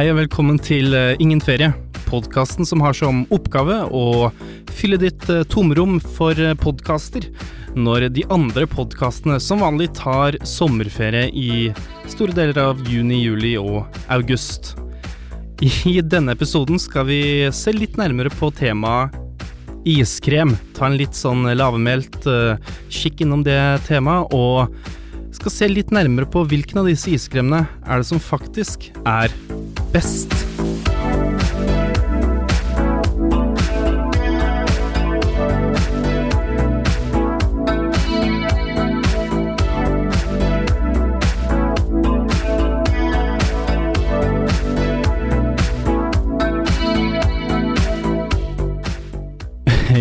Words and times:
Hei 0.00 0.06
og 0.08 0.16
velkommen 0.16 0.56
til 0.56 0.94
eh, 0.96 1.18
Ingen 1.20 1.42
ferie, 1.44 1.66
podkasten 2.06 2.64
som 2.64 2.80
har 2.80 2.94
som 2.96 3.18
oppgave 3.36 3.82
å 3.92 4.30
fylle 4.72 4.96
ditt 4.96 5.26
eh, 5.28 5.42
tomrom 5.52 5.98
for 6.00 6.40
eh, 6.40 6.54
podkaster, 6.56 7.26
når 7.76 8.06
de 8.16 8.24
andre 8.32 8.64
podkastene 8.64 9.36
som 9.44 9.60
vanlig 9.60 9.90
tar 9.98 10.38
sommerferie 10.48 11.26
i 11.36 11.50
store 12.08 12.32
deler 12.32 12.62
av 12.62 12.80
juni, 12.88 13.18
juli 13.26 13.50
og 13.60 13.98
august. 14.08 14.70
I 15.60 15.98
denne 16.00 16.32
episoden 16.32 16.80
skal 16.80 17.04
vi 17.10 17.20
se 17.52 17.74
litt 17.76 18.00
nærmere 18.00 18.32
på 18.32 18.48
temaet 18.56 19.12
iskrem. 19.84 20.56
Ta 20.78 20.88
en 20.88 20.96
litt 20.96 21.18
sånn 21.18 21.44
lavmælt 21.60 22.24
kikk 22.88 23.20
innom 23.26 23.44
det 23.44 23.60
temaet, 23.84 24.32
og 24.32 24.96
skal 25.40 25.52
se 25.54 25.68
litt 25.70 25.92
nærmere 25.94 26.28
på 26.28 26.42
hvilken 26.44 26.82
av 26.82 26.88
disse 26.90 27.08
iskremene 27.14 27.62
er 27.88 28.02
det 28.02 28.08
som 28.10 28.20
faktisk 28.20 28.90
er 29.08 29.32
best. 29.94 30.36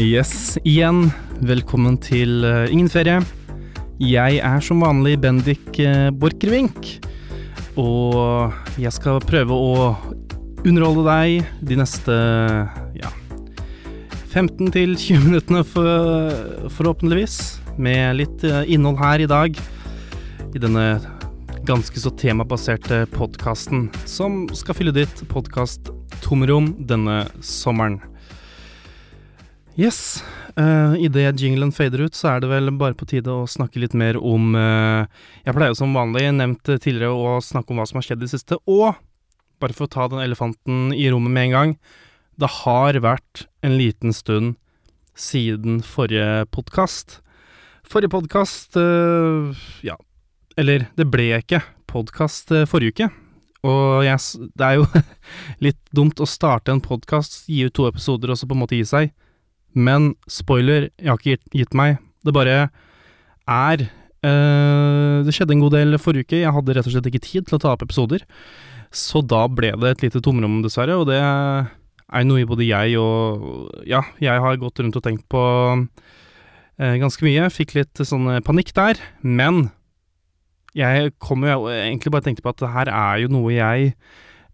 Yes, 0.10 0.58
igjen 0.66 1.12
velkommen 1.46 2.00
til 2.02 2.42
uh, 2.42 2.66
Ingen 2.72 2.90
ferie. 2.90 3.39
Jeg 4.00 4.40
er 4.40 4.62
som 4.64 4.80
vanlig 4.80 5.18
Bendik 5.20 5.76
uh, 5.84 6.08
Borchgrevink. 6.16 6.86
Og 7.80 8.80
jeg 8.80 8.92
skal 8.96 9.20
prøve 9.28 9.56
å 9.56 9.74
underholde 10.64 11.04
deg 11.08 11.50
de 11.68 11.78
neste 11.80 12.16
ja 12.96 13.12
15 14.30 14.72
til 14.76 14.94
20 14.94 15.24
minuttene, 15.26 15.64
for, 15.66 16.70
forhåpentligvis. 16.76 17.38
Med 17.82 18.20
litt 18.20 18.44
eh, 18.46 18.68
innhold 18.70 19.00
her 19.02 19.24
i 19.24 19.30
dag. 19.30 19.56
I 20.54 20.62
denne 20.62 20.84
ganske 21.66 22.00
så 22.00 22.12
temabaserte 22.14 23.02
podkasten 23.16 23.88
som 24.10 24.44
skal 24.58 24.78
fylle 24.78 24.94
ditt 24.96 25.24
podkast-tomrom 25.34 26.76
denne 26.92 27.24
sommeren. 27.42 27.98
Yes. 29.80 30.24
Uh, 30.60 30.98
Idet 31.00 31.40
jinglen 31.40 31.72
fader 31.72 32.02
ut, 32.04 32.16
så 32.18 32.34
er 32.34 32.42
det 32.44 32.50
vel 32.52 32.68
bare 32.76 32.98
på 33.00 33.06
tide 33.08 33.32
å 33.32 33.48
snakke 33.48 33.80
litt 33.80 33.94
mer 33.96 34.18
om 34.20 34.52
uh, 34.58 35.08
Jeg 35.46 35.56
pleier 35.56 35.72
jo 35.72 35.78
som 35.80 35.94
vanlig, 35.96 36.26
nevnt 36.36 36.68
tidligere, 36.68 37.14
å 37.16 37.38
snakke 37.40 37.72
om 37.72 37.80
hva 37.80 37.86
som 37.88 38.02
har 38.02 38.04
skjedd 38.04 38.20
i 38.20 38.28
det 38.28 38.34
siste. 38.34 38.58
Og 38.68 38.98
bare 39.64 39.76
for 39.78 39.88
å 39.88 39.94
ta 39.94 40.08
den 40.12 40.20
elefanten 40.20 40.92
i 40.92 41.06
rommet 41.12 41.32
med 41.32 41.48
en 41.48 41.56
gang 41.56 41.72
Det 42.40 42.50
har 42.58 43.00
vært 43.04 43.46
en 43.64 43.78
liten 43.80 44.16
stund 44.16 44.58
siden 45.16 45.80
forrige 45.84 46.44
podkast. 46.52 47.22
Forrige 47.88 48.12
podkast 48.18 48.76
uh, 48.76 49.56
Ja, 49.86 49.96
eller 50.60 50.90
det 51.00 51.08
ble 51.08 51.30
ikke 51.40 51.64
podkast 51.88 52.52
forrige 52.68 52.98
uke. 52.98 53.10
Og 53.64 54.04
jeg, 54.04 54.44
det 54.60 54.68
er 54.68 54.82
jo 54.82 54.92
litt 55.70 55.80
dumt 55.96 56.20
å 56.20 56.28
starte 56.28 56.76
en 56.76 56.84
podkast, 56.84 57.46
gi 57.48 57.64
ut 57.64 57.80
to 57.80 57.88
episoder 57.88 58.36
og 58.36 58.44
så 58.44 58.48
på 58.48 58.60
en 58.60 58.64
måte 58.68 58.76
gi 58.76 58.84
seg. 58.92 59.16
Men 59.74 60.14
spoiler, 60.30 60.90
jeg 60.98 61.12
har 61.12 61.20
ikke 61.22 61.54
gitt, 61.54 61.76
meg. 61.78 62.00
Det 62.26 62.34
bare 62.36 62.70
er 63.50 63.84
øh, 64.26 65.26
Det 65.26 65.34
skjedde 65.36 65.56
en 65.56 65.64
god 65.64 65.76
del 65.78 66.00
forrige 66.02 66.28
uke. 66.28 66.42
Jeg 66.42 66.54
hadde 66.56 66.76
rett 66.76 66.90
og 66.90 66.96
slett 66.96 67.10
ikke 67.12 67.26
tid 67.26 67.48
til 67.48 67.58
å 67.58 67.62
ta 67.62 67.74
opp 67.74 67.86
episoder. 67.86 68.26
Så 68.90 69.22
da 69.22 69.46
ble 69.48 69.72
det 69.78 69.92
et 69.94 70.08
lite 70.08 70.22
tomrom, 70.26 70.62
dessverre, 70.66 70.98
og 70.98 71.06
det 71.12 71.20
er 71.22 72.26
noe 72.26 72.48
både 72.50 72.66
jeg 72.66 72.98
og 72.98 73.70
Ja, 73.86 74.02
jeg 74.18 74.42
har 74.42 74.58
gått 74.58 74.82
rundt 74.82 74.98
og 74.98 75.06
tenkt 75.06 75.28
på 75.30 75.42
øh, 75.78 76.96
ganske 77.04 77.26
mye. 77.26 77.52
Fikk 77.54 77.76
litt 77.78 78.02
sånn 78.02 78.40
panikk 78.46 78.74
der. 78.78 78.98
Men 79.22 79.70
jeg 80.78 81.14
kom 81.22 81.46
jo 81.46 81.70
egentlig 81.72 82.14
bare 82.14 82.26
tenkte 82.28 82.46
på 82.46 82.52
at 82.54 82.62
det 82.62 82.74
her 82.74 82.92
er 82.94 83.22
jo 83.24 83.32
noe 83.34 83.54
jeg 83.54 83.94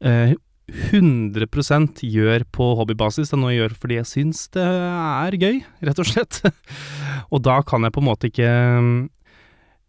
øh, 0.04 0.36
100% 0.72 2.02
gjør 2.10 2.46
på 2.56 2.72
hobbybasis. 2.80 3.30
Det 3.30 3.38
er 3.38 3.42
noe 3.42 3.54
jeg 3.54 3.62
gjør 3.62 3.76
fordi 3.84 4.00
jeg 4.00 4.10
syns 4.10 4.46
det 4.56 4.66
er 4.66 5.38
gøy, 5.42 5.60
rett 5.90 6.02
og 6.02 6.10
slett. 6.10 6.42
og 7.34 7.44
da 7.46 7.60
kan 7.68 7.86
jeg 7.86 7.96
på 7.96 8.04
en 8.04 8.10
måte 8.10 8.32
ikke 8.32 8.50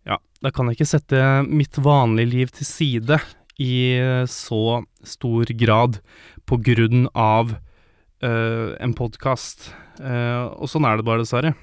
Ja, 0.06 0.20
da 0.44 0.53
kan 0.53 0.69
jeg 0.69 0.78
ikke 0.78 0.92
sette 0.92 1.22
mitt 1.48 1.81
vanlige 1.81 2.32
liv 2.34 2.53
til 2.54 2.69
side 2.69 3.20
i 3.62 3.97
så 4.28 4.82
stor 5.00 5.48
grad 5.56 6.00
på 6.47 6.59
grunn 6.60 7.06
av 7.16 7.56
uh, 7.56 8.76
en 8.81 8.94
podkast. 8.97 9.70
Uh, 9.97 10.06
eh, 10.06 10.42
og 10.60 10.69
sånn 10.70 10.84
er 10.84 10.98
det 10.98 11.06
bare, 11.09 11.25
dessverre. 11.25 11.54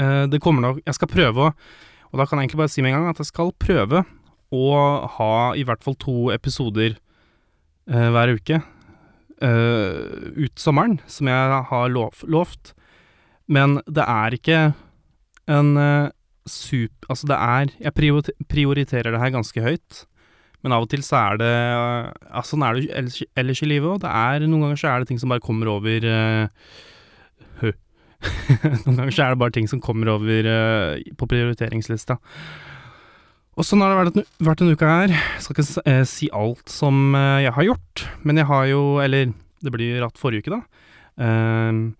Uh, 0.00 0.24
det 0.30 0.40
kommer 0.42 0.64
nok 0.64 0.78
Jeg 0.82 0.96
skal 0.96 1.06
prøve 1.12 1.44
å 1.44 1.50
Og 2.10 2.16
da 2.18 2.24
kan 2.26 2.40
jeg 2.40 2.48
egentlig 2.48 2.58
bare 2.58 2.72
si 2.72 2.82
med 2.82 2.90
en 2.90 3.04
gang 3.04 3.12
at 3.12 3.20
jeg 3.22 3.28
skal 3.28 3.52
prøve 3.54 4.00
å 4.50 4.70
ha 5.14 5.34
i 5.54 5.62
hvert 5.62 5.84
fall 5.84 5.94
to 5.94 6.32
episoder 6.34 6.96
hver 7.90 8.36
uke 8.36 8.60
uh, 9.44 10.32
ut 10.36 10.60
sommeren, 10.60 11.00
som 11.10 11.28
jeg 11.30 11.62
har 11.70 11.88
lov, 11.92 12.22
lovt. 12.28 12.74
Men 13.50 13.80
det 13.88 14.04
er 14.06 14.30
ikke 14.36 14.60
en 15.50 15.76
uh, 15.76 16.08
sup... 16.46 17.06
Altså, 17.10 17.26
det 17.30 17.36
er 17.36 17.66
Jeg 17.80 17.92
prioriterer 18.48 19.10
det 19.10 19.20
her 19.20 19.30
ganske 19.34 19.60
høyt. 19.64 20.04
Men 20.60 20.72
av 20.76 20.82
og 20.84 20.90
til 20.92 21.02
så 21.02 21.16
er 21.16 21.36
det 21.40 21.50
Ja, 21.50 22.42
sånn 22.44 22.62
er 22.66 22.74
det 22.76 22.92
ellers, 22.92 23.62
i 23.64 23.68
livet 23.68 23.90
òg. 23.94 24.00
Det 24.04 24.12
er 24.12 24.46
Noen 24.46 24.62
ganger 24.68 24.80
så 24.80 24.88
er 24.92 24.98
det 25.00 25.08
ting 25.10 25.20
som 25.20 25.32
bare 25.32 25.44
kommer 25.44 25.66
over 25.72 25.98
Noen 28.84 28.98
ganger 28.98 29.14
så 29.16 29.22
er 29.24 29.30
det 29.32 29.40
bare 29.40 29.56
ting 29.56 29.68
som 29.70 29.80
kommer 29.80 30.06
over 30.12 30.40
på 31.16 31.24
prioriteringslista. 31.30 32.14
Og 33.60 33.66
sånn 33.68 33.82
har 33.84 33.92
det 33.92 34.00
vært, 34.00 34.28
vært 34.40 34.62
en 34.64 34.72
uke 34.72 34.88
her. 34.88 35.12
Jeg 35.12 35.44
skal 35.44 35.58
ikke 35.58 35.82
eh, 35.92 36.04
si 36.08 36.30
alt 36.32 36.72
som 36.72 37.12
eh, 37.12 37.42
jeg 37.44 37.52
har 37.58 37.66
gjort, 37.66 38.04
men 38.24 38.40
jeg 38.40 38.48
har 38.48 38.68
jo 38.70 38.80
Eller 39.04 39.34
det 39.60 39.72
blir 39.74 39.98
ratt 40.00 40.16
forrige 40.16 40.46
uke, 40.46 40.56
da. 40.56 40.86
Uh, 41.20 41.92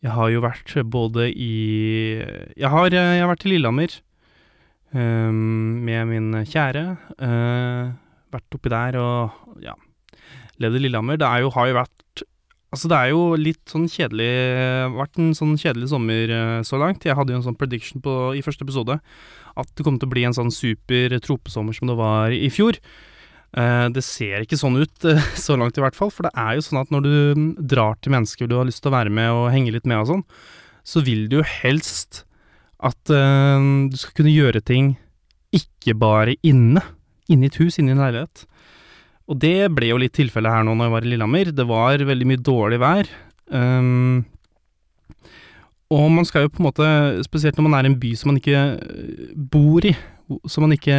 jeg 0.00 0.14
har 0.14 0.30
jo 0.32 0.40
vært 0.40 0.72
både 0.88 1.26
i 1.28 1.56
Jeg 2.56 2.70
har, 2.72 2.88
jeg 2.88 3.20
har 3.20 3.28
vært 3.28 3.44
i 3.44 3.50
Lillehammer 3.52 3.98
uh, 4.96 5.32
med 5.36 6.08
min 6.08 6.30
kjære. 6.48 6.86
Vært 8.32 8.56
oppi 8.56 8.72
der 8.72 8.96
og 9.02 9.60
ja, 9.60 9.76
levd 10.64 10.80
i 10.80 10.84
Lillehammer. 10.86 11.20
Det 11.20 11.28
er 11.28 11.44
jo, 11.44 11.52
har 11.58 11.68
jo 11.68 11.76
vært 11.82 12.24
Altså, 12.76 12.90
det 12.92 12.96
er 12.98 13.10
jo 13.14 13.20
litt 13.40 13.72
sånn 13.72 13.86
kjedelig 13.88 14.28
Vært 14.92 15.16
en 15.16 15.30
sånn 15.38 15.54
kjedelig 15.56 15.88
sommer 15.88 16.32
så 16.68 16.76
langt. 16.76 17.06
Jeg 17.08 17.16
hadde 17.16 17.32
jo 17.32 17.40
en 17.40 17.46
sånn 17.46 17.56
prediction 17.56 18.02
på, 18.04 18.12
i 18.36 18.44
første 18.44 18.66
episode 18.66 18.98
at 19.56 19.70
det 19.72 19.86
kom 19.86 19.96
til 19.96 20.10
å 20.10 20.12
bli 20.12 20.26
en 20.28 20.36
sånn 20.36 20.52
super 20.52 21.14
tropesommer 21.24 21.72
som 21.72 21.88
det 21.88 21.96
var 21.96 22.34
i 22.36 22.50
fjor. 22.52 22.76
Uh, 23.56 23.88
det 23.88 24.02
ser 24.04 24.42
ikke 24.44 24.58
sånn 24.60 24.76
ut, 24.82 25.06
så 25.46 25.56
langt 25.56 25.78
i 25.80 25.84
hvert 25.84 25.96
fall, 25.96 26.12
for 26.12 26.28
det 26.28 26.34
er 26.36 26.58
jo 26.58 26.66
sånn 26.66 26.82
at 26.82 26.92
når 26.92 27.06
du 27.06 27.54
drar 27.72 27.96
til 28.04 28.12
mennesker 28.12 28.50
du 28.50 28.58
har 28.58 28.68
lyst 28.68 28.82
til 28.84 28.92
å 28.92 28.96
være 28.98 29.12
med 29.16 29.32
og 29.32 29.48
henge 29.54 29.72
litt 29.72 29.88
med 29.88 30.02
og 30.02 30.10
sånn, 30.10 30.26
så 30.84 31.00
vil 31.06 31.24
du 31.32 31.38
jo 31.38 31.46
helst 31.48 32.26
at 32.84 33.00
du 33.08 33.96
skal 33.96 34.12
kunne 34.18 34.34
gjøre 34.34 34.60
ting 34.60 34.92
ikke 35.56 35.94
bare 35.96 36.36
inne, 36.44 36.82
inne 37.32 37.48
i 37.48 37.50
et 37.50 37.56
hus, 37.62 37.78
inne 37.80 37.94
i 37.94 37.96
en 37.96 38.02
leilighet. 38.04 38.44
Og 39.26 39.38
det 39.42 39.68
ble 39.74 39.90
jo 39.90 39.98
litt 39.98 40.14
tilfellet 40.14 40.54
her 40.54 40.66
nå 40.66 40.76
når 40.76 40.86
jeg 40.86 40.94
var 40.94 41.06
i 41.06 41.10
Lillehammer. 41.12 41.52
Det 41.54 41.66
var 41.66 42.04
veldig 42.08 42.28
mye 42.30 42.42
dårlig 42.46 42.78
vær. 42.82 43.10
Um, 43.50 44.24
og 45.94 46.10
man 46.10 46.26
skal 46.26 46.46
jo 46.46 46.52
på 46.54 46.62
en 46.62 46.68
måte, 46.68 46.86
spesielt 47.26 47.58
når 47.58 47.66
man 47.68 47.76
er 47.78 47.86
i 47.86 47.90
en 47.92 48.00
by 48.02 48.12
som 48.18 48.32
man 48.32 48.40
ikke 48.40 48.62
eh, 48.74 49.34
bor 49.54 49.86
i, 49.86 49.92
som 50.50 50.66
man 50.66 50.74
ikke 50.74 50.96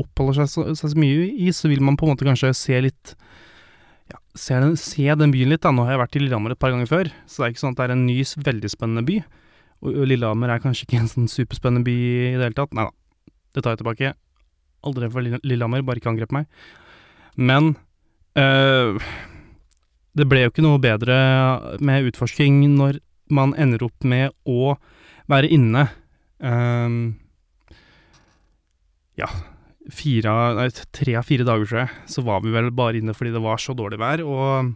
oppholder 0.00 0.38
seg 0.40 0.48
så, 0.48 0.64
så, 0.80 0.92
mye 0.96 1.26
i, 1.28 1.50
så 1.52 1.68
vil 1.68 1.82
man 1.84 1.98
på 2.00 2.06
en 2.06 2.14
måte 2.14 2.24
kanskje 2.24 2.54
se 2.56 2.78
litt 2.86 3.12
ja, 4.08 4.16
se 4.32 4.56
den, 4.56 4.78
se 4.80 5.04
den 5.20 5.34
byen 5.34 5.52
litt, 5.52 5.60
da. 5.64 5.74
Nå 5.74 5.84
har 5.84 5.94
jeg 5.94 6.02
vært 6.04 6.16
i 6.16 6.22
Lillehammer 6.24 6.56
et 6.56 6.62
par 6.62 6.72
ganger 6.72 6.88
før, 6.88 7.12
så 7.28 7.42
det 7.42 7.46
er 7.46 7.52
ikke 7.52 7.64
sånn 7.66 7.76
at 7.76 7.82
det 7.82 7.86
er 7.86 7.94
en 7.98 8.06
ny, 8.08 8.16
veldig 8.48 8.72
spennende 8.72 9.04
by. 9.06 9.18
Og 9.84 10.00
Lillehammer 10.08 10.54
er 10.54 10.64
kanskje 10.64 10.88
ikke 10.88 11.02
en 11.02 11.12
sånn 11.12 11.28
superspennende 11.30 11.84
by 11.86 11.96
i 12.00 12.34
det 12.40 12.46
hele 12.48 12.56
tatt. 12.56 12.72
Nei 12.76 12.88
da, 12.88 12.96
det 13.56 13.64
tar 13.64 13.76
jeg 13.76 13.82
tilbake. 13.82 14.14
Aldri 14.88 15.12
for 15.12 15.28
Lillehammer, 15.44 15.84
bare 15.84 16.00
ikke 16.00 16.12
angrep 16.14 16.32
meg. 16.34 16.48
Men 17.40 17.74
øh, 18.36 19.00
det 20.18 20.26
ble 20.28 20.44
jo 20.44 20.50
ikke 20.52 20.64
noe 20.64 20.80
bedre 20.82 21.16
med 21.80 22.10
utforsking 22.10 22.62
når 22.74 23.00
man 23.32 23.54
ender 23.60 23.86
opp 23.86 24.04
med 24.04 24.34
å 24.48 24.74
være 25.30 25.50
inne 25.54 25.86
um, 26.42 27.14
Ja, 29.20 29.28
fire, 29.94 30.34
nei, 30.58 30.68
tre 30.96 31.14
av 31.18 31.26
fire 31.28 31.46
dager, 31.46 31.66
tror 31.68 31.82
jeg, 31.84 32.06
så 32.10 32.24
var 32.26 32.42
vi 32.44 32.52
vel 32.54 32.70
bare 32.74 33.00
inne 33.00 33.14
fordi 33.16 33.32
det 33.34 33.42
var 33.44 33.60
så 33.62 33.74
dårlig 33.76 34.00
vær. 34.00 34.22
Og 34.24 34.72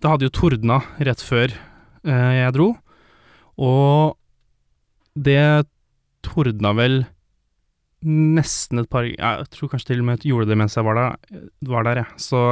det 0.00 0.10
hadde 0.10 0.26
jo 0.26 0.34
tordna 0.34 0.80
rett 0.98 1.22
før 1.22 1.52
uh, 2.08 2.32
jeg 2.34 2.56
dro, 2.56 2.72
og 3.60 4.16
det 5.14 5.68
tordna 6.24 6.72
vel 6.76 7.02
nesten 8.06 8.80
et 8.80 8.88
par 8.90 9.04
Jeg 9.04 9.48
tror 9.52 9.72
kanskje 9.72 9.92
til 9.92 10.02
og 10.02 10.08
med 10.08 10.24
gjorde 10.24 10.48
det 10.48 10.56
mens 10.58 10.76
jeg 10.76 10.86
var 10.86 10.96
der, 10.96 11.42
var 11.68 11.84
der 11.86 12.02
jeg. 12.02 12.20
Så 12.20 12.42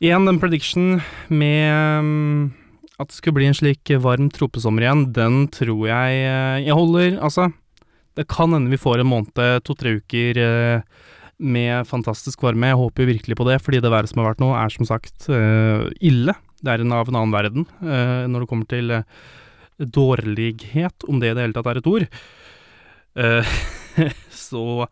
igjen, 0.00 0.26
den 0.28 0.40
prediction 0.40 1.00
med 1.28 2.00
um, 2.00 2.52
at 3.00 3.10
det 3.10 3.16
skulle 3.16 3.38
bli 3.38 3.48
en 3.50 3.56
slik 3.56 3.92
varm 4.00 4.30
tropesommer 4.32 4.84
igjen, 4.84 5.06
den 5.16 5.46
tror 5.52 5.86
jeg 5.88 6.20
uh, 6.24 6.58
jeg 6.64 6.76
holder 6.76 7.18
Altså, 7.20 7.50
det 8.16 8.28
kan 8.28 8.52
hende 8.56 8.72
vi 8.72 8.80
får 8.80 9.02
en 9.02 9.10
måned, 9.12 9.64
to-tre 9.64 9.98
uker 10.00 10.40
uh, 10.40 11.08
med 11.40 11.88
fantastisk 11.88 12.42
varme. 12.44 12.68
Jeg 12.68 12.80
håper 12.80 13.08
virkelig 13.08 13.36
på 13.36 13.48
det, 13.48 13.60
fordi 13.64 13.80
det 13.80 13.92
været 13.92 14.10
som 14.10 14.20
har 14.20 14.32
vært 14.32 14.42
nå, 14.44 14.52
er 14.56 14.72
som 14.72 14.88
sagt 14.88 15.28
uh, 15.32 15.88
ille. 16.00 16.36
Det 16.60 16.72
er 16.72 16.84
en 16.84 16.92
av 16.92 17.08
en 17.08 17.16
annen 17.16 17.32
verden 17.32 17.64
når 17.80 18.42
det 18.42 18.48
kommer 18.50 18.66
til 18.68 18.90
dårlighet, 19.80 21.06
om 21.08 21.16
det 21.16 21.30
i 21.30 21.36
det 21.38 21.46
hele 21.46 21.56
tatt 21.56 21.70
er 21.72 21.80
et 21.80 21.88
ord. 21.88 22.04
så 24.48 24.86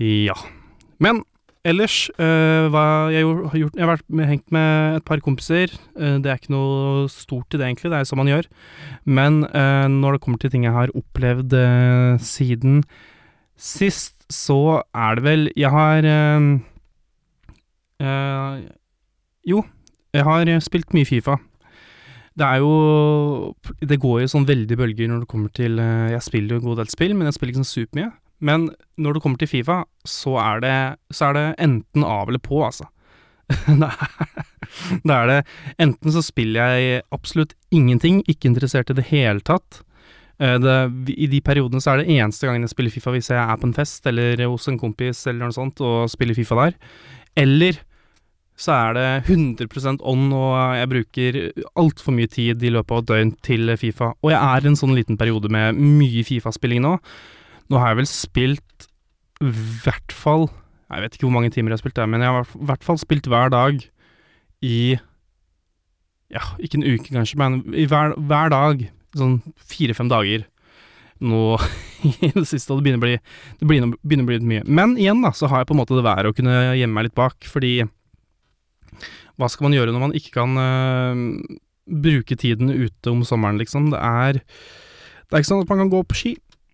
ja. 0.00 0.34
Men 1.02 1.22
ellers, 1.68 2.08
uh, 2.18 2.68
hva 2.72 2.84
jeg 3.14 3.26
har 3.26 3.58
gjort 3.60 3.76
Jeg 3.76 3.84
har 3.84 3.92
vært 3.92 4.08
med, 4.08 4.28
hengt 4.30 4.54
med 4.54 4.98
et 4.98 5.06
par 5.06 5.22
kompiser. 5.22 5.74
Uh, 5.94 6.18
det 6.22 6.30
er 6.30 6.40
ikke 6.40 6.54
noe 6.54 7.06
stort 7.12 7.54
i 7.54 7.60
det, 7.60 7.68
egentlig. 7.68 7.92
Det 7.92 8.00
er 8.00 8.08
som 8.08 8.20
man 8.22 8.30
gjør. 8.30 8.48
Men 9.04 9.42
uh, 9.52 9.86
når 9.90 10.16
det 10.16 10.24
kommer 10.24 10.42
til 10.42 10.52
ting 10.54 10.66
jeg 10.66 10.74
har 10.74 10.94
opplevd 10.98 11.56
siden 12.22 12.82
sist, 13.58 14.16
så 14.32 14.82
er 14.96 15.18
det 15.18 15.24
vel 15.26 15.50
Jeg 15.56 15.70
har 15.70 16.06
Jo, 19.46 19.62
jeg 20.14 20.24
har 20.24 20.50
spilt 20.64 20.94
mye 20.96 21.06
Fifa. 21.06 21.36
Det 22.38 22.46
er 22.46 22.62
jo 22.62 23.54
Det 23.84 23.98
går 24.00 24.22
jo 24.22 24.30
sånn 24.32 24.48
veldig 24.48 24.76
bølger 24.80 25.10
når 25.10 25.24
det 25.24 25.28
kommer 25.28 25.52
til 25.52 25.76
Jeg 25.76 26.22
spiller 26.24 26.56
jo 26.56 26.62
en 26.62 26.68
god 26.70 26.82
del 26.82 26.92
spill, 26.92 27.14
men 27.16 27.28
jeg 27.28 27.36
spiller 27.36 27.52
ikke 27.52 27.64
sånn 27.64 27.74
supermye. 27.76 28.10
Men 28.42 28.70
når 28.98 29.14
det 29.14 29.22
kommer 29.22 29.38
til 29.38 29.50
Fifa, 29.50 29.82
så 30.08 30.34
er 30.42 30.64
det, 30.64 30.76
så 31.14 31.28
er 31.28 31.36
det 31.36 31.44
enten 31.62 32.02
av 32.02 32.32
eller 32.32 32.42
på, 32.42 32.58
altså. 32.66 32.88
da 35.06 35.16
er 35.18 35.28
det 35.28 35.38
Enten 35.82 36.14
så 36.14 36.22
spiller 36.24 36.76
jeg 36.78 37.02
absolutt 37.12 37.54
ingenting, 37.74 38.22
ikke 38.30 38.48
interessert 38.50 38.90
i 38.90 38.96
det 38.98 39.06
hele 39.10 39.44
tatt. 39.44 39.82
Eh, 40.42 40.56
det, 40.58 40.76
I 41.14 41.28
de 41.30 41.40
periodene 41.44 41.82
så 41.82 41.92
er 41.92 42.02
det 42.02 42.16
eneste 42.16 42.48
gangen 42.48 42.66
jeg 42.66 42.74
spiller 42.74 42.94
Fifa 42.94 43.14
hvis 43.14 43.30
jeg 43.30 43.38
er 43.38 43.60
på 43.60 43.68
en 43.68 43.76
fest 43.76 44.06
eller 44.10 44.42
hos 44.46 44.68
en 44.70 44.80
kompis 44.80 45.24
eller 45.28 45.46
noe 45.46 45.56
sånt 45.56 45.82
og 45.84 46.10
spiller 46.12 46.38
Fifa 46.38 46.58
der. 46.64 46.78
Eller 47.38 47.78
så 48.62 48.74
er 48.76 48.94
det 48.94 49.06
100% 49.26 50.02
on, 50.06 50.26
og 50.36 50.54
jeg 50.78 50.90
bruker 50.92 51.38
altfor 51.78 52.14
mye 52.14 52.30
tid 52.30 52.62
i 52.62 52.70
løpet 52.70 52.94
av 52.94 53.02
et 53.02 53.08
døgn 53.10 53.32
til 53.42 53.72
Fifa. 53.80 54.12
Og 54.22 54.30
jeg 54.30 54.38
er 54.38 54.62
i 54.62 54.70
en 54.70 54.78
sånn 54.78 54.94
liten 54.94 55.18
periode 55.18 55.50
med 55.50 55.78
mye 55.80 56.22
Fifa-spilling 56.26 56.84
nå. 56.84 56.96
Nå 57.72 57.80
har 57.80 57.92
jeg 57.92 58.02
vel 58.02 58.10
spilt 58.10 58.86
i 59.42 59.50
hvert 59.82 60.12
fall 60.14 60.44
Jeg 60.92 61.02
vet 61.02 61.14
ikke 61.16 61.24
hvor 61.24 61.34
mange 61.34 61.50
timer 61.50 61.72
jeg 61.72 61.78
har 61.78 61.82
spilt 61.82 61.96
der, 61.98 62.10
men 62.10 62.22
jeg 62.22 62.30
har 62.30 62.46
i 62.46 62.66
hvert 62.68 62.84
fall 62.86 62.98
spilt 63.00 63.26
hver 63.30 63.50
dag 63.50 63.80
i 64.62 64.94
Ja, 66.30 66.44
ikke 66.62 66.78
en 66.78 66.86
uke 66.86 67.10
kanskje, 67.10 67.38
men 67.40 67.62
hver, 67.90 68.14
hver 68.14 68.52
dag. 68.52 68.84
Sånn 69.18 69.40
fire-fem 69.58 70.10
dager 70.12 70.46
nå 71.22 71.56
i 72.26 72.30
det 72.34 72.46
siste, 72.50 72.70
og 72.70 72.78
det 72.78 72.86
begynner 72.86 73.00
å 73.00 73.06
bli 73.06 73.16
Det 73.58 73.66
begynner 73.66 73.96
å 73.96 74.30
bli 74.30 74.38
litt 74.38 74.46
mye. 74.54 74.62
Men 74.68 74.94
igjen, 75.00 75.24
da, 75.24 75.32
så 75.34 75.50
har 75.50 75.62
jeg 75.62 75.72
på 75.72 75.76
en 75.76 75.82
måte 75.82 75.98
det 75.98 76.06
været 76.06 76.30
å 76.30 76.36
kunne 76.36 76.76
gjemme 76.78 76.98
meg 76.98 77.08
litt 77.08 77.18
bak, 77.18 77.50
fordi 77.50 77.80
hva 79.40 79.48
skal 79.50 79.68
man 79.68 79.76
gjøre 79.76 79.94
når 79.94 80.02
man 80.02 80.16
ikke 80.16 80.34
kan 80.36 80.56
uh, 80.60 81.60
bruke 81.86 82.36
tiden 82.38 82.72
ute 82.72 83.12
om 83.12 83.22
sommeren, 83.26 83.60
liksom? 83.60 83.90
Det 83.94 84.00
er 84.00 84.42
Det 84.42 85.38
er 85.38 85.40
ikke 85.40 85.52
sånn 85.52 85.64
at 85.64 85.72
man 85.72 85.80
kan 85.80 85.92
gå 85.92 86.02
på 86.04 86.18
ski. 86.18 86.32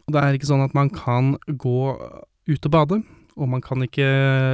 Det 0.09 0.19
er 0.19 0.35
ikke 0.35 0.49
sånn 0.51 0.65
at 0.65 0.75
man 0.75 0.91
kan 0.91 1.37
gå 1.47 1.81
ut 2.49 2.67
og 2.67 2.73
bade, 2.73 3.03
og 3.39 3.49
man 3.53 3.63
kan 3.63 3.85
ikke 3.85 4.09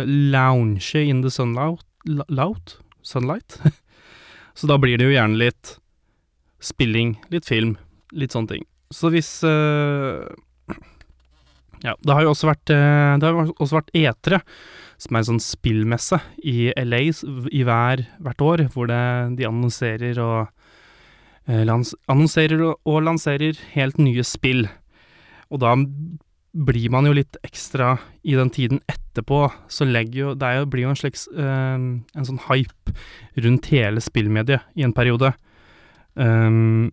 lounge 0.06 1.00
in 1.00 1.22
the 1.22 1.30
sunlight, 1.32 1.80
loud, 2.04 2.76
sunlight. 3.02 3.56
Så 4.58 4.68
da 4.70 4.78
blir 4.78 4.98
det 4.98 5.08
jo 5.08 5.14
gjerne 5.14 5.40
litt 5.40 5.76
spilling, 6.62 7.16
litt 7.32 7.48
film, 7.48 7.76
litt 8.14 8.34
sånne 8.34 8.54
ting. 8.54 8.66
Så 8.94 9.10
hvis 9.14 9.30
uh, 9.46 10.26
Ja, 11.84 11.94
det 11.98 12.14
har 12.14 12.22
jo 12.22 12.30
også 12.34 12.46
vært 12.46 12.70
uh, 12.70 13.16
Det 13.18 13.26
har 13.26 13.48
også 13.56 13.78
vært 13.80 13.94
etere, 13.96 14.42
som 15.04 15.16
er 15.16 15.22
en 15.22 15.28
sånn 15.34 15.42
spillmesse 15.42 16.18
i 16.40 16.72
LA 16.80 17.02
i 17.52 17.62
hver, 17.66 18.04
hvert 18.24 18.44
år, 18.44 18.64
hvor 18.74 18.88
det, 18.90 19.04
de 19.38 19.46
annonserer 19.48 20.20
og 20.22 20.46
eh, 21.48 21.64
lans, 21.68 21.94
annonserer 22.10 22.62
og, 22.72 22.98
lanserer 23.04 23.58
helt 23.74 24.00
nye 24.00 24.24
spill. 24.26 24.66
Og 25.52 25.60
da 25.62 25.74
blir 26.54 26.90
man 26.94 27.08
jo 27.08 27.14
litt 27.16 27.36
ekstra 27.44 27.96
i 28.22 28.36
den 28.38 28.52
tiden 28.54 28.80
etterpå, 28.88 29.46
så 29.68 29.86
legger 29.86 30.20
jo 30.20 30.34
Det 30.38 30.52
jo, 30.56 30.66
blir 30.70 30.86
jo 30.86 30.92
en 30.92 30.98
slags 30.98 31.26
eh, 31.34 31.78
En 31.78 32.28
sånn 32.28 32.42
hype 32.46 32.94
rundt 33.44 33.70
hele 33.74 34.02
spillmediet 34.02 34.62
i 34.78 34.84
en 34.86 34.94
periode. 34.94 35.32
Um, 36.14 36.92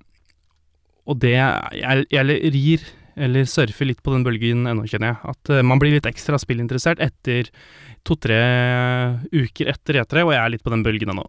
og 1.05 1.19
det 1.21 1.35
Jeg, 1.37 2.05
jeg 2.09 2.53
rir, 2.55 2.87
eller 3.15 3.47
surfer 3.49 3.89
litt 3.89 4.01
på 4.03 4.13
den 4.13 4.25
bølgen 4.25 4.67
ennå, 4.69 4.85
kjenner 4.89 5.13
jeg. 5.13 5.33
At 5.33 5.53
uh, 5.53 5.61
man 5.65 5.81
blir 5.81 5.95
litt 5.95 6.09
ekstra 6.09 6.39
spillinteressert 6.41 7.01
etter 7.03 7.49
to-tre 8.07 8.41
uker 9.33 9.69
etter 9.73 10.01
E3, 10.01 10.25
og 10.25 10.33
jeg 10.33 10.41
er 10.41 10.53
litt 10.53 10.65
på 10.65 10.73
den 10.73 10.85
bølgen 10.85 11.13
ennå. 11.13 11.27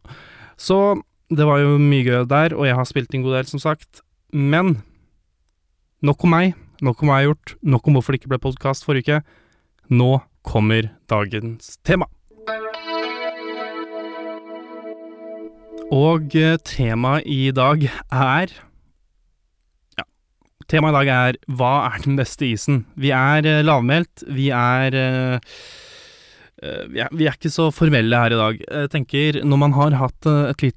Så 0.60 0.78
det 1.32 1.46
var 1.48 1.62
jo 1.62 1.76
mye 1.80 2.04
gøy 2.06 2.24
der, 2.28 2.56
og 2.56 2.68
jeg 2.68 2.76
har 2.78 2.88
spilt 2.88 3.14
en 3.16 3.24
god 3.24 3.38
del, 3.40 3.48
som 3.50 3.62
sagt. 3.62 4.02
Men 4.32 4.78
nok 6.04 6.26
om 6.26 6.36
meg. 6.36 6.58
Nok 6.82 7.04
om 7.04 7.12
hva 7.12 7.20
jeg 7.20 7.28
har 7.28 7.30
gjort, 7.30 7.52
nok 7.62 7.86
om 7.86 7.94
hvorfor 7.94 8.14
det 8.14 8.18
ikke 8.18 8.32
ble 8.32 8.40
podkast 8.42 8.82
forrige 8.82 9.20
uke. 9.20 9.38
Nå 9.94 10.10
kommer 10.42 10.88
dagens 11.10 11.76
tema. 11.86 12.08
Og 15.92 16.34
eh, 16.34 16.56
temaet 16.66 17.28
i 17.28 17.52
dag 17.54 17.84
er 17.86 18.54
temaet 20.72 20.94
i 20.94 20.98
dag 21.00 21.12
er 21.12 21.38
Hva 21.58 21.72
er 21.90 22.02
den 22.06 22.18
beste 22.18 22.48
isen? 22.48 22.84
Vi 23.00 23.12
er 23.14 23.46
uh, 23.48 23.62
lavmælt, 23.66 24.24
vi 24.32 24.50
er 24.56 24.96
uh, 24.96 25.56
vi 26.62 27.00
er, 27.02 27.08
vi 27.10 27.26
er, 27.26 27.34
ikke 27.34 27.50
så 27.50 27.72
formelle 27.74 28.14
her 28.14 28.36
i 28.36 28.38
dag. 28.38 28.58
Jeg 28.62 28.90
tenker, 28.92 29.40
når 29.42 29.58
man 29.58 29.72
har 29.74 29.96
hatt 29.98 30.28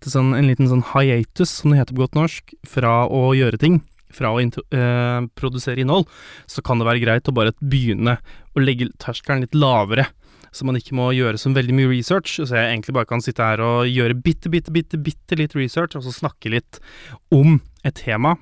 sånn, 0.09 0.31
en 0.33 0.47
liten 0.49 0.65
sånn 0.71 0.81
hiatus, 0.95 1.59
som 1.59 1.69
det 1.69 1.77
heter 1.77 1.93
på 1.93 2.01
godt 2.07 2.17
norsk, 2.17 2.55
fra 2.65 3.03
å 3.05 3.35
gjøre 3.37 3.59
ting, 3.61 3.83
fra 4.09 4.31
å 4.33 4.41
uh, 4.41 5.27
produsere 5.37 5.83
innhold, 5.83 6.07
så 6.49 6.63
kan 6.65 6.81
det 6.81 6.87
være 6.89 7.03
greit 7.03 7.29
å 7.29 7.35
bare 7.37 7.53
begynne 7.61 8.17
å 8.57 8.63
legge 8.63 8.89
terskelen 8.97 9.45
litt 9.45 9.53
lavere. 9.53 10.07
Så 10.55 10.65
man 10.65 10.79
ikke 10.79 10.97
må 10.97 11.11
gjøre 11.13 11.37
så 11.37 11.53
veldig 11.53 11.77
mye 11.77 11.91
research, 11.91 12.39
så 12.39 12.49
jeg 12.49 12.71
egentlig 12.71 12.97
bare 12.97 13.11
kan 13.11 13.21
sitte 13.21 13.45
her 13.45 13.61
og 13.61 13.85
gjøre 13.91 14.17
bitte, 14.25 14.49
bitte, 14.49 14.73
bitte, 14.73 14.97
bitte 14.97 15.37
litt 15.37 15.53
research, 15.53 15.93
og 15.99 16.07
så 16.07 16.17
snakke 16.17 16.55
litt 16.55 16.81
om 17.29 17.59
et 17.85 18.01
tema 18.01 18.39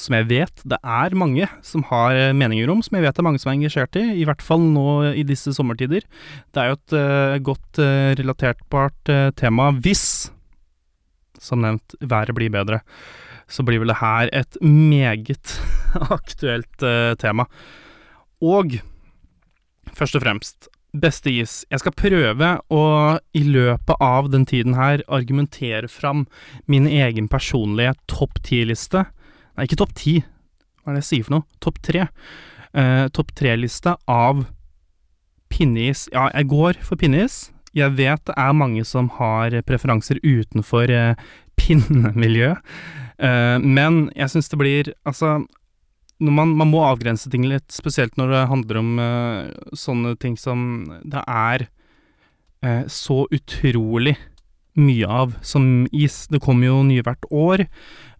som 0.00 0.16
jeg 0.16 0.28
vet 0.30 0.62
det 0.66 0.78
er 0.80 1.16
mange 1.18 1.46
som 1.66 1.84
har 1.90 2.16
eh, 2.16 2.34
meninger 2.36 2.70
om, 2.72 2.80
som 2.82 2.96
jeg 2.96 3.04
vet 3.04 3.16
det 3.16 3.22
er 3.22 3.26
mange 3.28 3.42
som 3.42 3.52
er 3.52 3.58
engasjert 3.58 3.98
i, 4.00 4.04
i 4.22 4.26
hvert 4.28 4.42
fall 4.44 4.62
nå 4.72 4.86
i 5.12 5.24
disse 5.28 5.52
sommertider. 5.54 6.06
Det 6.52 6.62
er 6.62 6.72
jo 6.72 6.78
et 6.78 6.94
uh, 6.96 7.36
godt 7.44 7.82
uh, 7.82 8.12
relatertbart 8.18 9.12
uh, 9.12 9.28
tema 9.36 9.68
hvis, 9.84 10.32
som 11.42 11.62
nevnt, 11.62 11.98
været 12.00 12.34
blir 12.36 12.52
bedre 12.52 12.80
så 13.52 13.64
blir 13.66 13.82
vel 13.82 13.92
det 13.92 14.00
her 14.00 14.30
et 14.32 14.58
meget 14.64 15.56
aktuelt 16.18 16.84
uh, 16.86 17.12
tema. 17.20 17.46
Og 18.42 18.78
først 19.92 20.16
og 20.16 20.24
fremst, 20.24 20.68
beste 20.92 21.32
is. 21.32 21.62
Jeg 21.72 21.80
skal 21.80 21.96
prøve 21.96 22.50
å 22.72 22.82
i 23.36 23.42
løpet 23.46 23.96
av 24.02 24.28
den 24.32 24.44
tiden 24.48 24.76
her 24.76 25.04
argumentere 25.08 25.88
fram 25.88 26.26
min 26.68 26.88
egen 26.88 27.30
personlige 27.32 27.94
topp 28.12 28.42
ti-liste. 28.44 29.06
Nei, 29.56 29.66
ikke 29.68 29.80
topp 29.82 29.92
ti, 29.98 30.18
hva 30.82 30.92
er 30.92 30.98
det 30.98 31.04
jeg 31.04 31.10
sier 31.10 31.26
for 31.26 31.36
noe? 31.36 31.46
Topp 31.62 31.80
tre. 31.84 32.06
Uh, 32.72 33.06
topp 33.12 33.34
tre-liste 33.36 33.94
av 34.10 34.46
pinneis. 35.52 36.06
Ja, 36.14 36.28
jeg 36.32 36.48
går 36.50 36.80
for 36.84 37.00
pinneis. 37.00 37.50
Jeg 37.76 37.94
vet 37.96 38.24
det 38.28 38.36
er 38.36 38.56
mange 38.56 38.84
som 38.88 39.10
har 39.18 39.54
preferanser 39.68 40.20
utenfor 40.24 40.92
uh, 40.92 41.12
pinnemiljøet. 41.60 42.62
Uh, 43.22 43.58
men 43.60 44.06
jeg 44.18 44.32
syns 44.32 44.48
det 44.50 44.58
blir 44.58 44.88
Altså, 45.06 45.44
man, 46.18 46.56
man, 46.56 46.70
må 46.72 46.80
avgrense 46.86 47.30
ting 47.30 47.44
litt, 47.46 47.68
spesielt 47.70 48.16
når 48.18 48.32
det 48.32 48.42
handler 48.50 48.80
om 48.80 48.90
uh, 48.98 49.76
sånne 49.76 50.16
ting 50.22 50.38
som 50.40 50.86
det 51.04 51.22
er 51.28 51.68
så 52.86 53.24
utrolig 53.34 54.12
mye 54.78 55.08
av 55.08 55.34
som 55.44 55.86
is. 55.92 56.26
Det 56.32 56.40
kommer 56.42 56.70
jo 56.70 56.78
nye 56.86 57.04
hvert 57.04 57.26
år. 57.28 57.66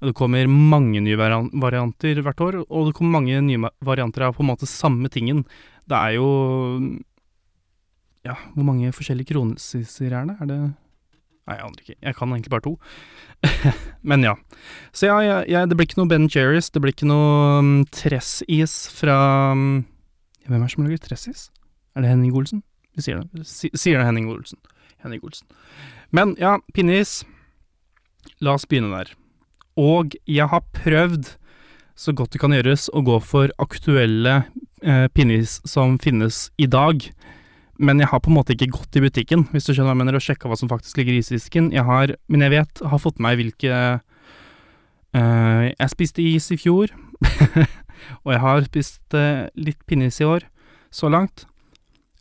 Det 0.02 0.14
kommer 0.18 0.50
mange 0.50 1.00
nye 1.04 1.16
varianter 1.16 2.20
hvert 2.24 2.42
år, 2.44 2.60
og 2.66 2.88
det 2.88 2.96
kommer 2.98 3.20
mange 3.20 3.40
nye 3.46 3.70
varianter 3.84 4.26
av 4.26 4.36
på 4.36 4.44
en 4.44 4.50
måte 4.50 4.68
samme 4.68 5.08
tingen. 5.12 5.46
Det 5.88 5.98
er 5.98 6.18
jo 6.18 6.28
Ja, 8.22 8.36
hvor 8.54 8.62
mange 8.62 8.92
forskjellige 8.94 9.34
kronesiser 9.34 10.12
er 10.14 10.28
det? 10.28 10.36
Er 10.40 10.46
det 10.46 10.60
Nei, 11.42 11.56
jeg 11.58 11.64
aner 11.66 11.80
ikke. 11.82 11.96
Jeg 11.98 12.14
kan 12.14 12.30
egentlig 12.30 12.52
bare 12.52 12.62
to. 12.62 12.76
Men 14.06 14.22
ja. 14.22 14.36
Så 14.94 15.08
ja, 15.08 15.16
ja, 15.26 15.38
ja, 15.50 15.64
det 15.66 15.74
blir 15.74 15.88
ikke 15.88 15.98
noe 15.98 16.10
Ben 16.10 16.28
Cherries. 16.30 16.70
Det 16.70 16.78
blir 16.78 16.94
ikke 16.94 17.08
noe 17.10 17.58
um, 17.58 17.72
tressis 17.90 18.76
fra 18.94 19.16
um, 19.50 19.82
Hvem 20.46 20.54
er 20.54 20.62
det 20.62 20.70
som 20.70 20.86
lager 20.86 21.02
Tressis? 21.02 21.48
Er 21.96 22.04
det 22.04 22.12
Henning 22.12 22.36
Olsen? 22.38 22.62
Vi 22.94 23.02
sier 23.02 23.18
det. 23.22 23.42
Sier 23.46 23.98
det 23.98 24.06
Henning 24.06 24.30
Olsen. 24.30 24.58
Henning 25.02 25.22
Olsen. 25.26 25.48
Men 26.10 26.36
ja, 26.40 26.58
pinneis. 26.74 27.22
La 28.42 28.56
oss 28.56 28.66
begynne 28.68 28.92
der. 28.94 29.12
Og 29.78 30.16
jeg 30.28 30.46
har 30.50 30.66
prøvd 30.76 31.36
så 31.98 32.14
godt 32.16 32.34
det 32.34 32.40
kan 32.42 32.54
gjøres 32.54 32.88
å 32.96 33.02
gå 33.04 33.18
for 33.22 33.52
aktuelle 33.62 34.42
eh, 34.82 35.06
pinneis 35.14 35.58
som 35.68 35.98
finnes 36.02 36.46
i 36.60 36.66
dag. 36.70 37.04
Men 37.82 38.00
jeg 38.02 38.10
har 38.12 38.22
på 38.22 38.30
en 38.30 38.38
måte 38.38 38.54
ikke 38.54 38.72
gått 38.74 38.96
i 38.98 39.02
butikken, 39.04 39.46
hvis 39.52 39.66
du 39.66 39.72
skjønner 39.72 39.90
hva 39.90 39.96
jeg 39.96 40.00
mener, 40.02 40.18
og 40.18 40.24
sjekka 40.24 40.50
hva 40.50 40.58
som 40.58 40.70
faktisk 40.70 41.00
ligger 41.00 41.16
i 41.16 41.22
isdisken. 41.22 41.70
Jeg 41.74 41.84
har, 41.88 42.14
men 42.32 42.44
jeg 42.44 42.54
vet, 42.54 42.82
har 42.88 43.02
fått 43.02 43.18
med 43.18 43.28
meg 43.28 43.40
hvilke 43.40 43.72
eh, 45.18 45.64
Jeg 45.72 45.92
spiste 45.92 46.24
is 46.24 46.50
i 46.54 46.60
fjor, 46.60 46.92
og 48.24 48.34
jeg 48.34 48.42
har 48.44 48.68
spist 48.68 49.18
eh, 49.18 49.48
litt 49.58 49.80
pinneis 49.88 50.20
i 50.22 50.28
år, 50.28 50.46
så 50.92 51.10
langt. 51.12 51.46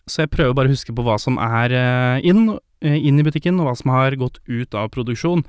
Så 0.10 0.26
jeg 0.26 0.34
prøver 0.34 0.56
bare 0.58 0.72
å 0.72 0.74
huske 0.74 0.96
på 0.96 1.06
hva 1.06 1.18
som 1.22 1.38
er 1.42 1.76
eh, 1.78 2.28
inn, 2.32 2.50
inn 2.82 3.20
i 3.22 3.26
butikken, 3.26 3.60
og 3.62 3.70
hva 3.70 3.76
som 3.78 3.94
har 3.94 4.18
gått 4.20 4.40
ut 4.50 4.74
av 4.78 4.90
produksjon. 4.94 5.46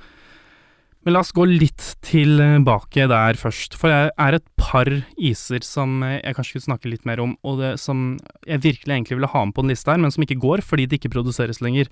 Men 1.03 1.17
la 1.17 1.19
oss 1.19 1.33
gå 1.35 1.43
litt 1.49 1.83
tilbake 2.05 3.09
der 3.11 3.35
først, 3.39 3.75
for 3.75 3.91
det 3.91 4.13
er 4.23 4.37
et 4.37 4.45
par 4.59 4.87
iser 5.19 5.65
som 5.67 5.99
jeg 6.05 6.35
kanskje 6.37 6.53
skulle 6.53 6.67
snakke 6.69 6.91
litt 6.93 7.03
mer 7.09 7.19
om, 7.19 7.35
og 7.43 7.59
det 7.59 7.73
som 7.81 8.13
jeg 8.47 8.63
virkelig 8.63 8.95
egentlig 8.95 9.17
ville 9.17 9.31
ha 9.33 9.43
med 9.43 9.55
på 9.57 9.65
en 9.65 9.73
liste 9.73 9.91
her, 9.91 9.99
men 9.99 10.13
som 10.15 10.23
ikke 10.23 10.39
går 10.39 10.63
fordi 10.63 10.87
det 10.87 11.01
ikke 11.01 11.11
produseres 11.17 11.59
lenger. 11.63 11.91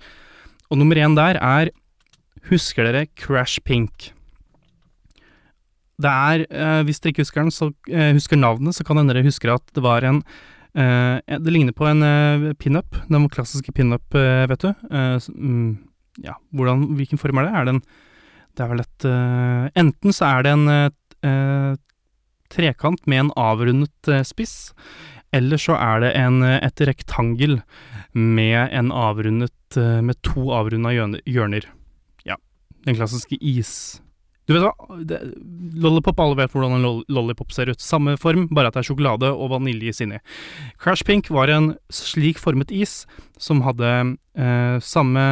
Og 0.72 0.80
nummer 0.80 0.96
én 0.96 1.16
der 1.18 1.40
er 1.40 1.72
Husker 2.48 2.88
dere 2.88 3.06
Crash 3.14 3.60
Pink? 3.62 4.10
Det 6.00 6.10
er, 6.10 6.46
eh, 6.48 6.80
hvis 6.82 6.98
dere 6.98 7.12
ikke 7.12 7.22
husker 7.22 7.44
den, 7.44 7.52
så 7.54 7.68
eh, 7.92 8.14
husker 8.16 8.40
navnet, 8.40 8.74
så 8.74 8.82
kan 8.82 8.98
hende 8.98 9.14
dere 9.14 9.28
husker 9.28 9.52
at 9.54 9.62
det 9.76 9.84
var 9.84 10.02
en 10.02 10.22
eh, 10.24 10.32
Det 10.72 11.52
ligner 11.52 11.74
på 11.76 11.84
en 11.84 12.00
eh, 12.06 12.52
pinup, 12.56 12.96
den 13.10 13.28
klassiske 13.28 13.74
pinup, 13.76 14.14
eh, 14.16 14.46
vet 14.48 14.64
du. 14.64 14.70
Eh, 14.88 15.18
mm, 15.28 15.74
ja, 16.24 16.38
hvordan, 16.56 16.86
hvilken 16.96 17.20
form 17.20 17.42
er 17.42 17.48
det? 17.48 17.52
Er 17.52 17.68
det 17.68 17.74
en 17.76 17.84
det 18.52 18.64
er 18.64 18.70
vel 18.72 18.82
et 18.82 19.06
eh, 19.08 19.64
Enten 19.80 20.14
så 20.14 20.28
er 20.28 20.44
det 20.44 20.52
en 20.52 20.68
eh, 20.68 20.90
eh, 21.28 21.72
trekant 22.52 23.06
med 23.08 23.24
en 23.24 23.32
avrundet 23.40 24.12
eh, 24.12 24.24
spiss, 24.28 24.72
eller 25.32 25.60
så 25.60 25.78
er 25.78 26.04
det 26.04 26.12
en, 26.20 26.42
eh, 26.44 26.58
et 26.60 26.84
rektangel 26.88 27.60
med 28.12 28.68
en 28.68 28.92
avrundet 28.92 29.78
eh, 29.80 30.00
Med 30.04 30.20
to 30.26 30.50
avrunda 30.52 30.92
hjørner. 30.92 31.68
Ja, 32.28 32.36
den 32.84 32.98
klassiske 32.98 33.40
is... 33.40 34.02
Du 34.48 34.54
vet 34.56 34.64
hva? 34.64 34.98
Det, 35.06 35.20
lollipop, 35.78 36.18
alle 36.20 36.38
vet 36.40 36.52
hvordan 36.54 36.78
en 36.78 37.02
lollipop 37.12 37.52
ser 37.54 37.70
ut. 37.70 37.82
Samme 37.82 38.16
form, 38.20 38.48
bare 38.50 38.70
at 38.70 38.76
det 38.76 38.82
er 38.82 38.88
sjokolade 38.90 39.30
og 39.30 39.52
vaniljeis 39.54 40.02
inni. 40.02 40.18
Crash 40.82 41.06
Pink 41.06 41.30
var 41.30 41.52
en 41.52 41.72
slik 41.94 42.40
formet 42.42 42.74
is 42.74 43.02
som 43.42 43.62
hadde 43.66 43.92
eh, 44.34 44.78
samme 44.82 45.24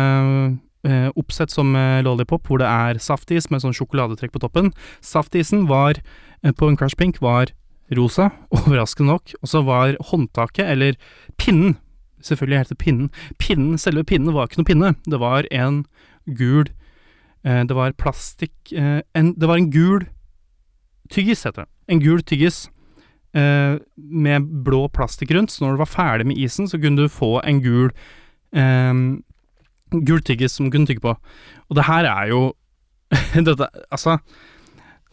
eh, 0.86 1.08
oppsett 1.18 1.50
som 1.50 1.74
eh, 1.76 2.02
lollipop, 2.06 2.46
hvor 2.46 2.62
det 2.62 2.70
er 2.70 3.02
saftis 3.02 3.50
med 3.50 3.64
sånn 3.64 3.76
sjokoladetrekk 3.76 4.34
på 4.36 4.44
toppen. 4.44 4.72
Saftisen 5.04 5.66
var, 5.70 6.00
eh, 6.42 6.54
på 6.54 6.70
en 6.70 6.78
Crash 6.78 6.98
Pink, 6.98 7.20
var 7.24 7.52
rosa, 7.96 8.30
overraskende 8.60 9.14
nok, 9.14 9.34
og 9.42 9.50
så 9.50 9.64
var 9.66 9.98
håndtaket, 10.12 10.66
eller 10.70 10.98
pinnen, 11.40 11.76
selvfølgelig 12.22 12.62
heter 12.62 12.76
det 12.76 12.84
pinnen, 12.84 13.10
pinnen, 13.40 13.78
selve 13.80 14.04
pinnen 14.06 14.34
var 14.36 14.46
ikke 14.46 14.60
noe 14.60 14.70
pinne, 14.70 14.94
det 15.08 15.20
var 15.22 15.48
en 15.50 15.84
gul, 16.38 16.68
det 17.42 17.76
var 17.76 17.96
plastikk, 17.96 18.54
eh, 18.72 19.00
en, 19.16 19.32
det 19.38 19.48
var 19.48 19.56
en 19.56 19.70
gul 19.72 20.04
tyggis, 21.10 21.46
heter 21.46 21.64
det, 21.64 21.70
en 21.88 22.02
gul 22.02 22.22
tyggis, 22.22 22.68
eh, 23.34 23.78
med 23.96 24.50
blå 24.64 24.86
plastikk 24.92 25.32
rundt, 25.34 25.52
så 25.52 25.64
når 25.64 25.76
du 25.76 25.82
var 25.82 25.90
ferdig 25.90 26.28
med 26.28 26.38
isen, 26.38 26.68
så 26.68 26.78
kunne 26.80 27.06
du 27.06 27.12
få 27.12 27.38
en 27.44 27.62
gul, 27.64 27.90
eh, 28.52 28.92
gul 29.90 30.22
tyggis 30.22 30.58
som 30.58 30.68
du 30.68 30.74
kunne 30.74 30.86
tygge 30.86 31.04
på. 31.04 31.16
Og 31.70 31.76
det 31.78 31.88
her 31.88 32.04
er 32.04 32.32
jo 32.34 32.42
Dette, 33.34 33.66
altså 33.90 34.20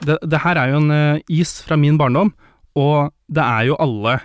det, 0.05 0.19
det 0.22 0.43
her 0.43 0.57
er 0.62 0.69
jo 0.69 0.81
en 0.84 0.91
uh, 0.93 1.22
is 1.34 1.55
fra 1.65 1.74
min 1.79 1.98
barndom, 1.98 2.34
og 2.77 3.13
det 3.34 3.41
er 3.41 3.63
jo 3.72 3.77
alle 3.81 4.19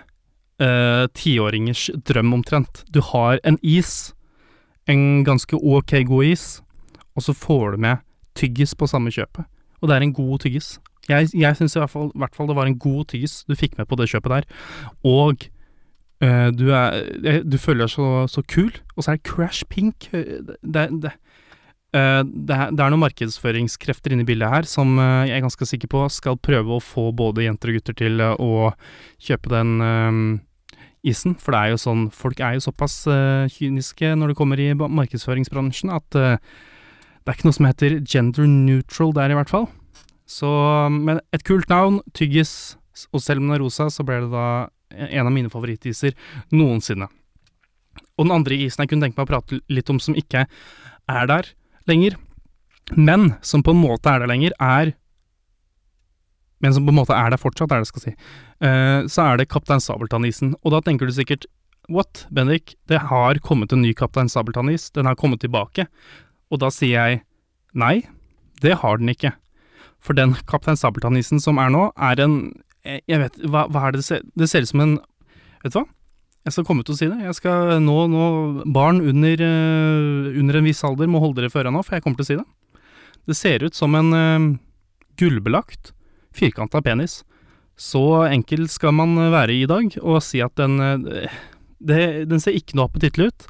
eh, 0.61 1.07
tiåringers 1.17 1.87
drøm 2.05 2.35
omtrent. 2.37 2.83
Du 2.93 3.01
har 3.01 3.39
en 3.43 3.57
is, 3.63 4.13
en 4.87 5.23
ganske 5.25 5.57
ok 5.57 5.95
god 6.05 6.29
is, 6.29 6.45
og 7.15 7.25
så 7.25 7.35
får 7.37 7.75
du 7.75 7.83
med 7.85 8.03
tyggis 8.37 8.73
på 8.75 8.89
samme 8.89 9.13
kjøpet. 9.13 9.45
Og 9.81 9.89
det 9.89 9.97
er 9.97 10.05
en 10.05 10.15
god 10.15 10.39
tyggis. 10.45 10.77
Jeg, 11.09 11.27
jeg 11.35 11.57
syns 11.59 11.75
i 11.75 11.81
hvert 11.81 11.91
fall, 11.91 12.13
hvert 12.15 12.35
fall 12.37 12.47
det 12.47 12.55
var 12.55 12.69
en 12.69 12.79
god 12.79 13.09
tyggis 13.11 13.41
du 13.49 13.57
fikk 13.59 13.75
med 13.77 13.89
på 13.89 13.97
det 13.99 14.07
kjøpet 14.07 14.31
der. 14.31 14.45
Og 15.03 15.43
øh, 16.23 16.49
du, 16.55 16.69
er, 16.71 17.01
eh, 17.27 17.41
du 17.43 17.57
føler 17.59 17.83
deg 17.83 17.91
så, 17.91 18.07
så 18.31 18.43
kul, 18.47 18.71
og 18.95 19.03
så 19.03 19.11
er 19.11 19.19
det 19.19 19.27
Crash 19.27 19.67
Pink. 19.67 20.07
eh, 20.15 20.39
Det, 20.47 20.87
det, 21.03 21.11
det, 21.91 22.55
er, 22.55 22.71
det 22.71 22.79
er 22.79 22.89
noen 22.89 23.03
markedsføringskrefter 23.03 24.15
inne 24.15 24.23
i 24.23 24.29
bildet 24.31 24.49
her 24.49 24.65
som 24.65 24.95
jeg 24.97 25.35
er 25.35 25.43
ganske 25.43 25.67
sikker 25.69 25.91
på 25.91 26.07
skal 26.09 26.39
prøve 26.41 26.79
å 26.79 26.81
få 26.81 27.11
både 27.13 27.43
jenter 27.45 27.69
og 27.69 27.77
gutter 27.77 27.99
til 27.99 28.23
å 28.23 28.71
kjøpe 29.21 29.51
den 29.53 29.75
isen. 31.05 31.35
For 31.37 31.53
det 31.53 31.59
er 31.59 31.75
jo 31.75 31.83
sånn, 31.83 32.07
folk 32.15 32.41
er 32.41 32.55
jo 32.55 32.63
såpass 32.65 33.03
kyniske 33.59 34.15
når 34.17 34.31
det 34.31 34.39
kommer 34.39 34.63
i 34.63 34.71
markedsføringsbransjen 34.73 35.93
at 35.93 36.17
det 37.23 37.31
er 37.31 37.37
ikke 37.37 37.47
noe 37.47 37.55
som 37.55 37.67
heter 37.69 37.97
gender 38.03 38.47
neutral 38.49 39.13
der, 39.15 39.31
i 39.31 39.37
hvert 39.37 39.51
fall. 39.51 39.67
Så, 40.27 40.49
men 40.91 41.21
et 41.35 41.45
kult 41.47 41.69
navn, 41.71 42.01
tyggis, 42.15 42.75
og 43.15 43.23
selv 43.23 43.41
om 43.41 43.47
den 43.47 43.57
er 43.57 43.63
rosa, 43.63 43.89
så 43.91 44.05
ble 44.07 44.19
det 44.25 44.31
da 44.33 44.47
en 44.93 45.27
av 45.27 45.33
mine 45.33 45.51
favorittiser 45.51 46.15
noensinne. 46.53 47.07
Og 48.17 48.27
den 48.27 48.35
andre 48.35 48.57
isen 48.65 48.83
jeg 48.83 48.91
kunne 48.91 49.07
tenke 49.07 49.19
meg 49.19 49.27
å 49.27 49.31
prate 49.31 49.61
litt 49.71 49.89
om 49.89 50.01
som 50.01 50.17
ikke 50.17 50.45
er 51.11 51.29
der 51.29 51.49
lenger, 51.89 52.17
men 52.99 53.33
som 53.45 53.63
på 53.63 53.73
en 53.73 53.81
måte 53.81 54.11
er 54.11 54.23
der 54.23 54.31
lenger, 54.31 54.55
er 54.59 54.93
Men 56.63 56.71
som 56.71 56.85
på 56.87 56.93
en 56.93 56.95
måte 56.95 57.11
er 57.11 57.27
der 57.27 57.35
fortsatt, 57.35 57.73
er 57.73 57.81
det 57.81 57.89
jeg 57.89 57.91
skal 57.91 58.03
si. 58.05 58.11
Uh, 58.63 59.03
så 59.11 59.25
er 59.25 59.37
det 59.41 59.49
Kaptein 59.51 59.81
Sabeltann-isen. 59.83 60.53
Og 60.63 60.71
da 60.71 60.79
tenker 60.79 61.03
du 61.03 61.11
sikkert 61.11 61.43
What, 61.91 62.21
Bendik? 62.31 62.77
Det 62.87 63.01
har 63.09 63.35
kommet 63.43 63.73
en 63.75 63.81
ny 63.83 63.91
Kaptein 63.91 64.31
Sabeltann-is. 64.31 64.85
Den 64.95 65.09
har 65.09 65.17
kommet 65.19 65.41
tilbake. 65.43 65.89
Og 66.51 66.59
da 66.63 66.69
sier 66.73 66.97
jeg 66.97 67.23
nei, 67.73 68.03
det 68.63 68.79
har 68.83 68.99
den 68.99 69.11
ikke. 69.13 69.33
For 70.03 70.17
den 70.17 70.35
Kaptein 70.49 70.79
Sabeltann-isen 70.79 71.41
som 71.43 71.59
er 71.61 71.71
nå, 71.73 71.89
er 71.95 72.19
en 72.19 72.37
Jeg 72.83 73.19
vet 73.21 73.37
hva, 73.47 73.67
hva 73.71 73.87
er 73.87 73.93
det 73.95 74.01
det 74.01 74.07
ser 74.07 74.23
Det 74.35 74.49
ser 74.51 74.65
ut 74.65 74.71
som 74.73 74.81
en 74.83 74.97
Vet 75.63 75.71
du 75.71 75.79
hva? 75.79 75.87
Jeg 76.43 76.55
skal 76.57 76.65
komme 76.67 76.83
til 76.83 76.91
å 76.91 76.99
si 76.99 77.07
det. 77.07 77.21
Jeg 77.23 77.35
skal 77.37 77.77
nå, 77.79 77.93
nå 78.11 78.23
Barn 78.75 78.99
under, 78.99 79.39
eh, 79.39 80.39
under 80.41 80.59
en 80.59 80.65
viss 80.67 80.83
alder 80.83 81.07
må 81.07 81.21
holde 81.23 81.39
dere 81.39 81.51
for 81.53 81.63
øra 81.63 81.71
nå, 81.71 81.83
for 81.87 81.95
jeg 81.95 82.03
kommer 82.03 82.19
til 82.19 82.25
å 82.25 82.31
si 82.31 82.35
det. 82.35 82.81
Det 83.31 83.37
ser 83.39 83.63
ut 83.63 83.77
som 83.77 83.95
en 83.95 84.09
uh, 84.11 84.49
gullbelagt, 85.15 85.93
firkanta 86.35 86.81
penis. 86.83 87.21
Så 87.79 88.03
enkel 88.27 88.67
skal 88.67 88.91
man 88.91 89.15
være 89.31 89.55
i 89.55 89.69
dag, 89.71 89.95
og 90.03 90.19
si 90.25 90.43
at 90.43 90.59
den 90.59 90.75
uh, 90.83 91.31
det, 91.79 92.27
Den 92.27 92.43
ser 92.43 92.59
ikke 92.59 92.75
noe 92.75 92.89
appetittlig 92.91 93.31
ut. 93.31 93.47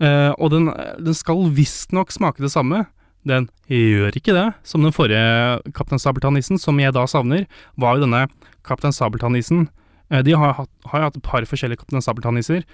Eh, 0.00 0.32
og 0.40 0.52
den, 0.54 0.70
den 1.00 1.16
skal 1.16 1.50
visstnok 1.56 2.12
smake 2.14 2.42
det 2.42 2.52
samme. 2.54 2.86
Den 3.28 3.50
gjør 3.68 4.16
ikke 4.16 4.32
det, 4.32 4.46
som 4.64 4.84
den 4.84 4.94
forrige 4.96 5.60
Kaptein 5.76 6.00
Sabeltann-isen, 6.00 6.56
som 6.60 6.78
jeg 6.80 6.94
da 6.96 7.04
savner, 7.08 7.44
var 7.76 7.98
jo 7.98 8.06
denne 8.06 8.24
Kaptein 8.64 8.96
Sabeltann-isen. 8.96 9.66
Uh, 10.10 10.22
de 10.24 10.32
har, 10.32 10.56
jo 10.56 10.64
hatt 10.88 11.18
et 11.18 11.26
par 11.26 11.44
forskjellige 11.44 11.82
Kaptein 11.82 12.04
Sabeltann-iser, 12.04 12.64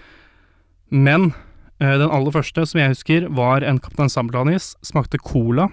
men 0.95 1.33
uh, 1.83 1.97
den 1.99 2.07
aller 2.07 2.31
første 2.31 2.63
som 2.63 2.79
jeg 2.79 2.95
husker, 2.95 3.27
var 3.35 3.67
en 3.67 3.83
Kaptein 3.83 4.13
Sabeltann-is, 4.13 4.75
smakte 4.87 5.21
cola. 5.23 5.69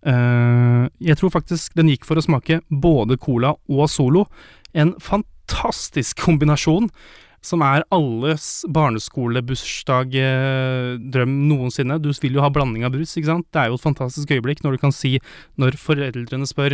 Jeg 0.00 1.18
tror 1.20 1.28
faktisk 1.28 1.74
den 1.76 1.90
gikk 1.90 2.06
for 2.08 2.16
å 2.16 2.22
smake 2.24 2.62
både 2.72 3.18
cola 3.20 3.50
og 3.68 3.82
Solo. 3.92 4.22
En 4.72 4.94
fantastisk 4.96 6.22
kombinasjon 6.24 6.86
som 7.44 7.60
er 7.64 7.84
alles 7.94 8.64
barneskolebursdag-drøm 8.68 11.32
noensinne. 11.48 11.98
Du 12.02 12.10
vil 12.12 12.34
jo 12.36 12.42
ha 12.44 12.50
blanding 12.52 12.84
av 12.84 12.92
brus, 12.94 13.16
ikke 13.16 13.32
sant. 13.32 13.46
Det 13.52 13.60
er 13.62 13.68
jo 13.70 13.76
et 13.78 13.86
fantastisk 13.86 14.28
øyeblikk 14.34 14.60
når 14.64 14.72
du 14.76 14.80
kan 14.82 14.94
si, 14.94 15.12
når 15.60 15.70
foreldrene 15.80 16.46
spør 16.48 16.72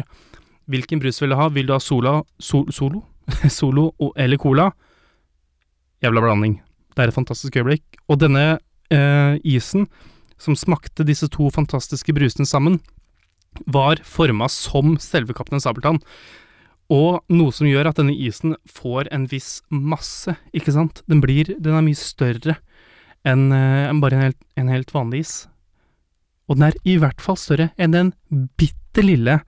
hvilken 0.66 0.98
brus 1.02 1.22
vil 1.22 1.30
du 1.30 1.36
ha, 1.38 1.46
vil 1.54 1.68
du 1.68 1.74
ha 1.76 1.80
Sola, 1.82 2.14
sol, 2.42 2.66
Solo, 2.74 3.00
Solo 3.58 3.84
eller 4.18 4.38
Cola? 4.42 4.66
Jævla 6.02 6.20
blanding. 6.24 6.54
Det 6.96 7.02
er 7.04 7.08
et 7.12 7.18
fantastisk 7.18 7.52
øyeblikk. 7.60 7.84
Og 8.10 8.16
denne 8.20 8.44
eh, 8.90 9.34
isen, 9.46 9.82
som 10.42 10.54
smakte 10.58 11.06
disse 11.06 11.28
to 11.32 11.44
fantastiske 11.54 12.12
brusene 12.16 12.46
sammen, 12.48 12.80
var 13.70 13.96
forma 14.04 14.48
som 14.52 14.98
selve 15.00 15.32
Kaptein 15.36 15.62
Sabeltann. 15.62 16.00
Og 16.92 17.22
noe 17.32 17.54
som 17.54 17.66
gjør 17.66 17.90
at 17.90 17.98
denne 17.98 18.14
isen 18.14 18.54
får 18.70 19.10
en 19.14 19.26
viss 19.30 19.60
masse, 19.70 20.36
ikke 20.54 20.74
sant? 20.74 21.02
Den 21.10 21.22
blir, 21.24 21.50
den 21.58 21.74
er 21.74 21.84
mye 21.86 21.98
større 21.98 22.60
enn 23.26 23.50
en 23.50 23.98
bare 23.98 24.14
en 24.14 24.26
helt, 24.28 24.42
en 24.54 24.70
helt 24.70 24.92
vanlig 24.94 25.24
is. 25.24 25.34
Og 26.46 26.58
den 26.58 26.68
er 26.68 26.78
i 26.86 26.94
hvert 27.02 27.22
fall 27.22 27.38
større 27.40 27.72
enn 27.74 27.94
den 27.94 28.12
bitte 28.58 29.02
lille 29.02 29.40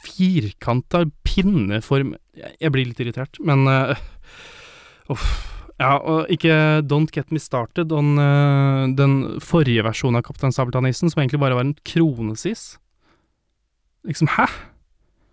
firkanta 0.00 1.04
pinneform 1.28 2.14
Jeg 2.32 2.72
blir 2.72 2.88
litt 2.88 3.00
irritert, 3.04 3.36
men 3.44 3.68
eh, 3.68 3.98
Uff. 5.12 5.26
Ja, 5.80 5.94
og 5.96 6.28
ikke 6.32 6.82
Don't 6.84 7.08
Get 7.14 7.30
Me 7.32 7.40
Started 7.40 7.92
on 7.96 8.18
uh, 8.20 8.84
den 8.92 9.40
forrige 9.40 9.84
versjonen 9.86 10.20
av 10.20 10.26
Kaptein 10.26 10.52
Sabeltann-isen, 10.52 11.08
som 11.08 11.22
egentlig 11.22 11.40
bare 11.40 11.56
var 11.56 11.64
en 11.64 11.72
kronesis. 11.88 12.74
Liksom, 14.04 14.28
hæ? 14.36 14.44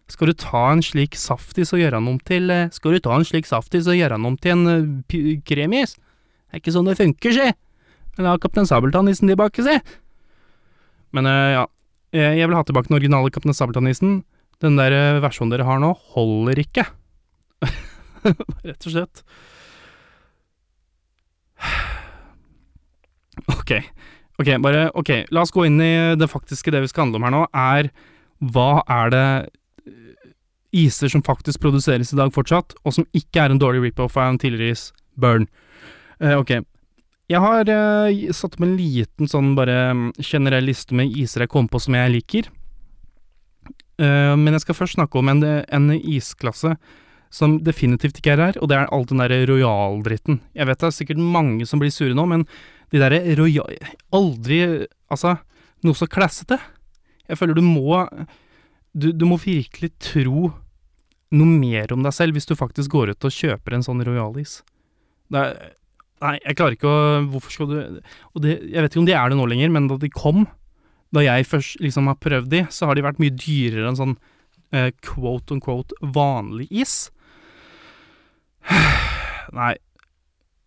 Skal 0.08 0.32
du 0.32 0.38
ta 0.40 0.64
en 0.72 0.84
slik 0.86 1.18
saftis 1.20 1.74
og 1.76 1.82
gjøre 1.82 2.00
den 2.00 2.12
om 2.14 2.20
til 2.24 2.52
uh, 2.54 2.70
Skal 2.72 2.96
du 2.96 3.04
ta 3.04 3.16
en 3.18 3.26
slik 3.28 3.48
saftis 3.50 3.90
og 3.92 3.98
gjøre 3.98 4.16
den 4.16 4.28
om 4.30 4.38
til 4.40 4.56
en 4.56 4.68
uh, 4.72 5.24
kremis? 5.48 5.98
Det 5.98 6.56
er 6.56 6.62
ikke 6.62 6.76
sånn 6.76 6.88
det 6.88 6.96
funker, 7.00 7.36
si! 7.36 7.48
Eller 8.18 8.32
ha 8.32 8.40
Kaptein 8.42 8.70
Sabeltann-nissen 8.70 9.30
tilbake, 9.30 9.66
si! 9.66 9.76
Men 11.16 11.28
ja, 11.28 11.66
jeg 12.16 12.48
vil 12.48 12.56
ha 12.56 12.64
tilbake 12.66 12.90
den 12.90 12.98
originale 12.98 13.32
Kaptein 13.36 13.56
Sabeltann-nissen. 13.56 14.22
Den 14.64 14.80
der 14.80 15.20
versjonen 15.22 15.52
dere 15.54 15.68
har 15.68 15.82
nå, 15.84 15.92
holder 16.16 16.62
ikke. 16.64 16.88
Rett 18.68 18.88
og 18.88 18.96
slett. 18.96 19.24
Ok. 23.58 23.72
Ok, 24.38 24.50
bare 24.62 24.88
Ok, 24.98 25.10
la 25.34 25.42
oss 25.42 25.54
gå 25.54 25.66
inn 25.68 25.80
i 25.82 25.94
det 26.18 26.30
faktiske 26.30 26.74
det 26.74 26.84
vi 26.84 26.90
skal 26.92 27.08
handle 27.08 27.20
om 27.20 27.26
her 27.28 27.34
nå, 27.34 27.44
er 27.58 27.90
hva 28.54 28.84
er 28.86 29.14
det 29.14 29.24
eh, 29.26 29.48
iser 30.76 31.12
som 31.12 31.24
faktisk 31.24 31.62
produseres 31.64 32.14
i 32.14 32.20
dag 32.20 32.34
fortsatt, 32.36 32.76
og 32.84 32.96
som 32.96 33.08
ikke 33.16 33.44
er 33.44 33.54
en 33.54 33.62
dårlig 33.62 33.86
rip-off 33.86 34.18
av 34.18 34.34
en 34.34 34.42
tidligere 34.42 34.76
is, 34.76 34.90
Burn. 35.18 35.48
Uh, 36.22 36.38
ok. 36.40 36.60
Jeg 37.28 37.44
har 37.44 37.70
uh, 37.72 38.34
satt 38.36 38.56
opp 38.56 38.64
en 38.64 38.78
liten 38.80 39.30
sånn 39.30 39.54
bare 39.58 39.78
mm, 39.96 40.06
generell 40.24 40.68
liste 40.70 40.96
med 40.96 41.12
iser 41.12 41.44
jeg 41.44 41.52
kom 41.52 41.68
på 41.72 41.82
som 41.84 41.98
jeg 41.98 42.14
liker. 42.14 42.50
Uh, 43.98 44.36
men 44.38 44.54
jeg 44.56 44.68
skal 44.68 44.78
først 44.78 45.00
snakke 45.00 45.20
om 45.20 45.34
en, 45.34 45.44
en 45.44 45.92
isklasse 45.98 46.76
som 47.34 47.58
definitivt 47.64 48.22
ikke 48.22 48.36
er 48.36 48.44
her, 48.46 48.60
og 48.62 48.70
det 48.72 48.78
er 48.78 48.92
all 48.94 49.04
den 49.08 49.20
derre 49.20 49.42
royal-dritten. 49.50 50.40
Jeg 50.56 50.70
vet 50.70 50.80
det 50.80 50.90
er 50.90 50.96
sikkert 50.96 51.20
mange 51.22 51.68
som 51.68 51.82
blir 51.82 51.92
sure 51.92 52.16
nå, 52.16 52.24
men 52.30 52.46
de 52.94 53.02
derre 53.02 53.24
royal... 53.40 53.76
Aldri 54.16 54.62
Altså, 55.08 55.38
noe 55.88 55.96
så 55.96 56.04
klassete. 56.12 56.58
Jeg 57.28 57.40
føler 57.40 57.56
du 57.56 57.64
må 57.64 58.02
du, 58.98 59.12
du, 59.14 59.26
må 59.30 59.38
virkelig 59.42 59.92
tro 60.02 60.52
noe 61.38 61.60
mer 61.60 61.92
om 61.94 62.06
deg 62.06 62.16
selv 62.16 62.38
hvis 62.38 62.50
du 62.50 62.56
faktisk 62.58 62.94
går 62.94 63.14
ut 63.14 63.28
og 63.28 63.36
kjøper 63.36 63.78
en 63.78 63.86
sånn 63.86 64.04
royalis. 64.08 64.62
Det 65.32 65.44
er 65.44 65.76
Nei, 66.18 66.38
jeg 66.42 66.58
klarer 66.58 66.74
ikke 66.74 66.90
å 66.90 67.02
Hvorfor 67.30 67.54
skal 67.54 67.68
du 67.70 67.76
Og 68.34 68.42
det, 68.42 68.56
jeg 68.72 68.82
vet 68.82 68.90
ikke 68.90 69.04
om 69.04 69.10
de 69.10 69.14
er 69.14 69.30
det 69.30 69.38
nå 69.38 69.44
lenger, 69.52 69.70
men 69.74 69.90
da 69.90 70.00
de 70.02 70.10
kom, 70.10 70.48
da 71.14 71.22
jeg 71.22 71.46
først 71.46 71.84
liksom 71.84 72.10
har 72.10 72.18
prøvd 72.24 72.50
de, 72.50 72.64
så 72.74 72.90
har 72.90 72.98
de 72.98 73.04
vært 73.06 73.22
mye 73.22 73.36
dyrere 73.38 73.92
enn 73.92 74.00
sånn 74.00 74.16
eh, 74.74 74.90
quote 75.06 75.54
on 75.54 75.62
quote 75.62 75.94
vanlig 76.02 76.66
is. 76.74 76.96
Nei, 79.60 79.76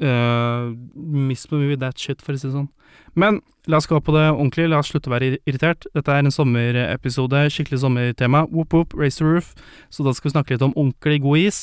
Uh, 0.01 0.73
miss 0.95 1.51
me 1.51 1.67
with 1.69 1.81
that 1.81 1.99
shit, 1.99 2.23
for 2.25 2.33
å 2.33 2.41
si 2.41 2.49
det 2.49 2.55
sånn. 2.55 2.71
Men 3.19 3.41
la 3.69 3.81
oss 3.81 3.89
gå 3.91 3.99
på 4.01 4.15
det 4.15 4.25
ordentlig, 4.31 4.69
la 4.71 4.81
oss 4.81 4.93
slutte 4.93 5.11
å 5.11 5.15
være 5.15 5.35
irritert. 5.49 5.85
Dette 5.97 6.15
er 6.15 6.25
en 6.25 6.35
sommerepisode, 6.35 7.45
skikkelig 7.53 7.83
sommertema. 7.83 8.47
Whoop 8.49 8.75
whoop, 8.75 8.97
race 8.97 9.21
the 9.21 9.29
roof. 9.29 9.53
Så 9.93 10.07
da 10.07 10.15
skal 10.17 10.31
vi 10.31 10.35
snakke 10.37 10.57
litt 10.57 10.65
om 10.65 10.75
ordentlig 10.77 11.21
god 11.27 11.45
is. 11.45 11.61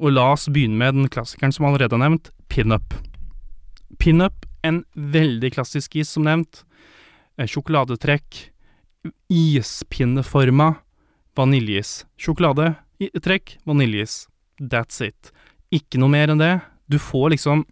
Og 0.00 0.14
la 0.16 0.30
oss 0.32 0.48
begynne 0.48 0.80
med 0.80 0.96
den 0.96 1.10
klassikeren 1.12 1.52
som 1.52 1.68
allerede 1.68 1.98
er 1.98 2.04
nevnt, 2.04 2.30
pinup. 2.48 2.96
Pinup, 4.00 4.46
en 4.64 4.82
veldig 4.94 5.52
klassisk 5.56 5.98
is, 6.00 6.12
som 6.14 6.24
nevnt. 6.24 6.62
Eh, 7.36 7.48
sjokoladetrekk. 7.50 8.46
Ispinneforma 9.32 10.74
vaniljeis. 11.36 12.04
Sjokoladetrekk, 12.20 13.58
vaniljeis. 13.68 14.26
That's 14.60 15.00
it. 15.04 15.32
Ikke 15.72 16.00
noe 16.00 16.12
mer 16.12 16.32
enn 16.32 16.40
det. 16.40 16.54
Du 16.90 16.98
får 16.98 17.36
liksom 17.36 17.66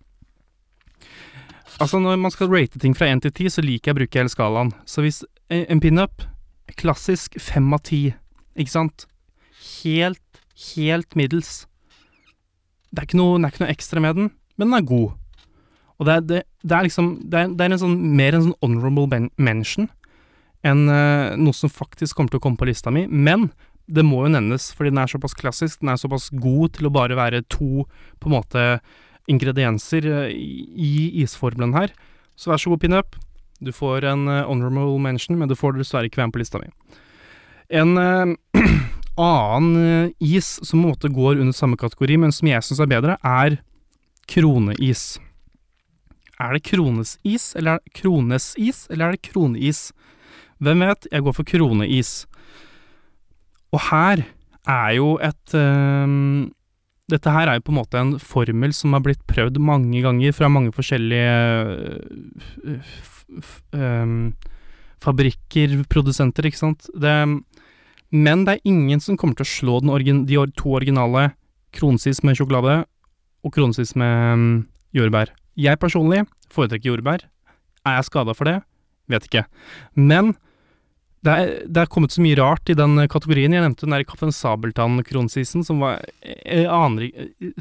Altså, 1.79 2.01
når 2.03 2.17
man 2.19 2.33
skal 2.35 2.51
rate 2.51 2.79
ting 2.83 2.97
fra 2.97 3.07
én 3.07 3.21
til 3.23 3.31
ti, 3.31 3.47
så 3.47 3.63
liker 3.63 3.93
jeg 3.93 3.95
å 3.95 3.99
bruke 4.01 4.19
hele 4.19 4.33
skalaen. 4.33 4.73
Så 4.83 5.05
hvis 5.05 5.21
en 5.51 5.79
pinup 5.79 6.25
Klassisk 6.79 7.39
fem 7.41 7.71
av 7.73 7.81
ti, 7.87 8.13
ikke 8.59 8.71
sant? 8.71 9.07
Helt, 9.81 10.41
helt 10.75 11.17
middels. 11.17 11.63
Det 12.93 13.03
er, 13.03 13.17
noe, 13.17 13.39
det 13.39 13.49
er 13.49 13.55
ikke 13.55 13.63
noe 13.65 13.73
ekstra 13.73 14.03
med 14.05 14.19
den, 14.19 14.29
men 14.59 14.69
den 14.69 14.77
er 14.77 14.85
god. 14.87 15.15
Og 15.99 16.07
det 16.07 16.15
er, 16.15 16.27
det, 16.29 16.43
det 16.63 16.77
er 16.77 16.87
liksom 16.87 17.09
det 17.25 17.41
er, 17.41 17.55
er, 17.57 17.73
en 17.73 17.83
sånn 17.83 17.97
mer 18.19 18.37
en 18.37 18.47
sånn 18.49 18.59
honorable 18.63 19.25
mention 19.41 19.89
enn 20.67 20.85
uh, 20.91 21.35
noe 21.39 21.55
som 21.55 21.71
faktisk 21.71 22.19
kommer 22.19 22.33
til 22.33 22.41
å 22.41 22.45
komme 22.45 22.61
på 22.61 22.69
lista 22.69 22.93
mi. 22.95 23.07
Men 23.09 23.49
det 23.89 24.05
må 24.05 24.25
jo 24.25 24.33
nevnes, 24.35 24.71
fordi 24.77 24.93
den 24.93 25.01
er 25.03 25.11
såpass 25.11 25.37
klassisk, 25.39 25.81
den 25.81 25.93
er 25.93 26.01
såpass 26.01 26.29
god 26.35 26.77
til 26.77 26.89
å 26.89 26.95
bare 26.95 27.17
være 27.19 27.45
to 27.49 27.87
på 28.21 28.29
en 28.29 28.37
måte 28.37 28.65
ingredienser 29.29 30.07
eh, 30.07 30.33
i 30.33 30.93
isformelen 31.23 31.75
her. 31.77 31.93
Så 32.39 32.53
vær 32.53 32.61
så 32.61 32.73
god, 32.73 32.83
pinup. 32.85 33.19
Du 33.61 33.73
får 33.75 34.07
en 34.07 34.29
uh, 34.31 34.47
honorable 34.47 35.01
mention, 35.03 35.39
men 35.39 35.51
du 35.51 35.57
får 35.59 35.75
dessverre 35.75 36.07
ikke 36.07 36.21
være 36.21 36.31
med 36.31 36.37
på 36.37 36.43
lista 36.43 36.61
mi. 36.63 36.69
En 37.75 37.97
uh, 37.99 38.35
annen 39.19 40.13
is 40.23 40.57
som 40.63 40.85
måte 40.87 41.11
går 41.11 41.41
under 41.43 41.57
samme 41.57 41.79
kategori, 41.81 42.21
men 42.23 42.35
som 42.35 42.51
jeg 42.51 42.63
syns 42.63 42.85
er 42.85 42.93
bedre, 42.93 43.19
er 43.27 43.59
kroneis. 44.31 45.17
Er 46.39 46.55
det 46.55 46.69
kronesis, 46.69 47.51
eller 47.59 47.77
er 47.77 47.83
det 47.83 47.97
kronesis, 47.99 48.87
eller 48.93 49.09
er 49.09 49.17
det 49.17 49.27
kroneis? 49.27 49.89
Hvem 50.63 50.85
vet? 50.87 51.09
Jeg 51.11 51.25
går 51.27 51.35
for 51.35 51.47
kroneis. 51.47 52.13
Og 53.75 53.83
her 53.91 54.23
er 54.69 54.91
jo 54.95 55.17
et 55.23 55.55
um, 55.59 56.47
Dette 57.09 57.33
her 57.33 57.49
er 57.49 57.59
jo 57.59 57.65
på 57.65 57.73
en 57.73 57.79
måte 57.79 58.01
en 58.01 58.15
formel 58.21 58.75
som 58.77 58.93
har 58.93 59.03
blitt 59.05 59.23
prøvd 59.31 59.57
mange 59.65 60.03
ganger 60.05 60.35
fra 60.37 60.51
mange 60.53 60.75
forskjellige 60.77 61.31
um, 63.73 64.35
fabrikker, 65.01 65.79
produsenter, 65.89 66.49
ikke 66.49 66.61
sant. 66.61 66.91
Det, 66.93 67.15
men 68.13 68.45
det 68.45 68.59
er 68.59 68.69
ingen 68.69 69.01
som 69.01 69.17
kommer 69.17 69.39
til 69.39 69.47
å 69.47 69.53
slå 69.55 69.79
origin, 69.89 70.27
de 70.29 70.37
to 70.59 70.77
originale 70.77 71.31
Kronsis 71.77 72.23
med 72.25 72.37
sjokolade 72.39 72.83
og 73.45 73.55
Kronsis 73.55 73.95
med 73.97 74.35
um, 74.35 74.51
jordbær. 74.97 75.33
Jeg 75.59 75.81
personlig 75.81 76.27
foretrekker 76.53 76.93
jordbær. 76.93 77.25
Er 77.89 77.99
jeg 77.99 78.09
skada 78.09 78.37
for 78.37 78.49
det? 78.49 78.59
Vet 79.09 79.29
ikke. 79.29 79.47
Men 79.97 80.35
det 81.27 81.35
er, 81.35 81.53
det 81.67 81.83
er, 81.83 81.91
kommet 81.91 82.15
så 82.15 82.23
mye 82.23 82.39
rart 82.39 82.71
i 82.71 82.77
den 82.79 82.95
kategorien. 83.11 83.55
Jeg 83.55 83.65
nevnte 83.65 83.87
den 83.87 83.97
der 83.97 84.07
Kaptein 84.07 84.35
Sabeltann-kronsisen, 84.35 85.65
som 85.67 85.83
var 85.83 86.05
jeg 86.23 86.69
aner 86.71 87.09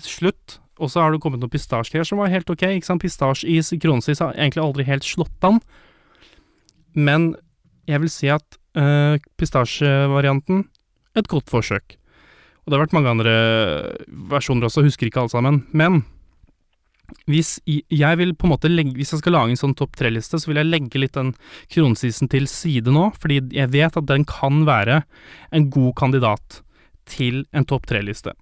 slutt. 0.03 0.59
Og 0.77 0.91
så 0.93 1.01
har 1.01 1.13
det 1.13 1.21
kommet 1.23 1.41
noen 1.41 1.53
pistasjer 1.53 2.05
som 2.05 2.21
var 2.21 2.29
helt 2.29 2.49
ok. 2.53 2.67
ikke 2.69 2.85
sant? 2.85 3.01
Pistasjeis, 3.01 3.73
kronsis 3.81 4.21
har 4.21 4.35
egentlig 4.37 4.61
aldri 4.61 4.85
helt 4.85 5.07
slått 5.07 5.47
an. 5.47 5.57
Men 6.93 7.31
jeg 7.89 8.03
vil 8.03 8.13
si 8.13 8.29
at 8.29 8.59
øh, 8.77 9.17
pistasjevarianten 9.41 10.67
et 11.17 11.31
godt 11.31 11.49
forsøk. 11.49 11.97
Og 12.61 12.69
det 12.69 12.77
har 12.77 12.83
vært 12.85 12.93
mange 12.93 13.13
andre 13.15 13.33
versjoner 14.29 14.67
også, 14.67 14.85
husker 14.85 15.09
ikke 15.09 15.23
alle 15.23 15.33
sammen. 15.33 15.63
Men 15.71 16.03
hvis 17.27 17.57
jeg 17.65 18.19
vil 18.19 18.33
på 18.35 18.47
en 18.47 18.51
måte 18.51 18.69
legge 18.71 18.97
Hvis 18.97 19.13
jeg 19.13 19.21
skal 19.21 19.35
lage 19.35 19.53
en 19.53 19.59
sånn 19.59 19.75
topp 19.79 19.95
tre-liste, 19.99 20.39
så 20.39 20.49
vil 20.49 20.59
jeg 20.59 20.67
legge 20.67 20.99
litt 20.99 21.15
den 21.15 21.33
kronsisen 21.71 22.27
til 22.31 22.49
side 22.51 22.91
nå, 22.91 23.09
fordi 23.15 23.39
jeg 23.55 23.71
vet 23.71 23.99
at 23.99 24.09
den 24.09 24.25
kan 24.27 24.65
være 24.67 25.01
en 25.55 25.69
god 25.71 25.93
kandidat 25.99 26.61
til 27.07 27.45
en 27.55 27.67
topp 27.67 27.87
tre-liste. 27.87 28.35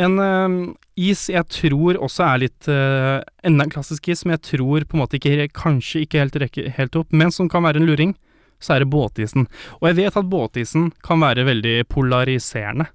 En 0.00 0.18
uh, 0.18 0.72
is 0.98 1.28
jeg 1.30 1.46
tror 1.54 2.00
også 2.02 2.24
er 2.26 2.40
litt 2.42 2.68
uh, 2.70 3.20
Enda 3.46 3.66
en 3.66 3.70
klassisk 3.70 4.08
is, 4.10 4.24
som 4.24 4.32
jeg 4.32 4.42
tror 4.48 4.86
på 4.88 4.96
en 4.96 5.04
måte 5.04 5.20
ikke 5.20 5.50
kanskje 5.54 6.02
ikke 6.06 6.24
helt 6.24 6.38
rekker 6.42 6.72
helt 6.78 6.98
opp, 6.98 7.12
men 7.14 7.30
som 7.34 7.50
kan 7.52 7.66
være 7.66 7.82
en 7.82 7.88
luring, 7.88 8.16
så 8.62 8.74
er 8.74 8.82
det 8.82 8.90
båtisen. 8.90 9.46
Og 9.80 9.90
jeg 9.90 10.00
vet 10.00 10.18
at 10.18 10.30
båtisen 10.30 10.90
kan 11.04 11.22
være 11.22 11.46
veldig 11.46 11.76
polariserende 11.92 12.88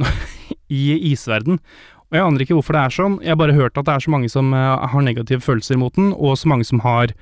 i 0.72 0.96
isverden. 1.12 1.60
Og 2.12 2.18
jeg 2.18 2.26
aner 2.28 2.42
ikke 2.44 2.56
hvorfor 2.58 2.76
det 2.76 2.80
er 2.84 2.92
sånn, 2.92 3.14
jeg 3.24 3.32
har 3.32 3.38
bare 3.40 3.56
hørt 3.56 3.78
at 3.80 3.86
det 3.88 3.92
er 3.94 4.02
så 4.04 4.12
mange 4.12 4.28
som 4.28 4.50
uh, 4.52 4.84
har 4.92 5.04
negative 5.04 5.40
følelser 5.40 5.78
mot 5.80 5.94
den, 5.96 6.10
og 6.12 6.36
så 6.36 6.50
mange 6.52 6.66
som 6.68 6.82
har 6.84 7.14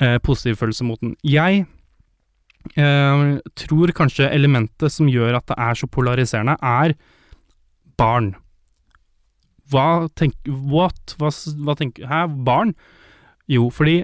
uh, 0.00 0.16
positive 0.24 0.56
følelser 0.56 0.88
mot 0.88 1.00
den. 1.04 1.12
Jeg 1.20 1.66
uh, 2.80 3.36
tror 3.60 3.92
kanskje 3.98 4.30
elementet 4.32 4.94
som 4.94 5.10
gjør 5.12 5.36
at 5.36 5.52
det 5.52 5.58
er 5.60 5.76
så 5.76 5.90
polariserende, 5.98 6.56
er 6.64 6.96
barn. 8.00 8.32
Hva 9.68 10.08
tenker 10.16 10.56
What? 10.72 11.12
Hva, 11.20 11.28
hva 11.64 11.76
tenker 11.76 12.08
Hæ? 12.08 12.24
Barn? 12.44 12.72
Jo, 13.48 13.68
fordi 13.72 14.02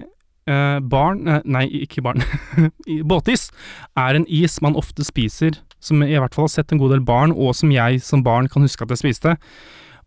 barn 0.89 1.27
Nei, 1.45 1.67
ikke 1.85 2.01
barn. 2.01 2.23
Båtis 3.09 3.51
er 3.93 4.17
en 4.17 4.25
is 4.25 4.55
man 4.65 4.77
ofte 4.77 5.05
spiser, 5.05 5.59
som 5.77 6.01
jeg 6.01 6.17
i 6.17 6.21
hvert 6.21 6.33
fall 6.33 6.47
har 6.47 6.55
sett 6.55 6.73
en 6.73 6.81
god 6.81 6.95
del 6.95 7.03
barn, 7.05 7.35
og 7.35 7.53
som 7.57 7.69
jeg 7.69 8.01
som 8.01 8.23
barn 8.25 8.49
kan 8.49 8.65
huske 8.65 8.81
at 8.81 8.95
jeg 8.95 9.03
spiste. 9.03 9.35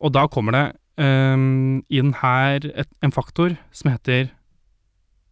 Og 0.03 0.15
da 0.15 0.27
kommer 0.31 0.57
det 0.57 0.67
um, 1.01 1.83
inn 1.93 2.15
her 2.21 2.65
et, 2.75 2.91
en 3.03 3.15
faktor 3.15 3.55
som 3.75 3.93
heter 3.93 4.31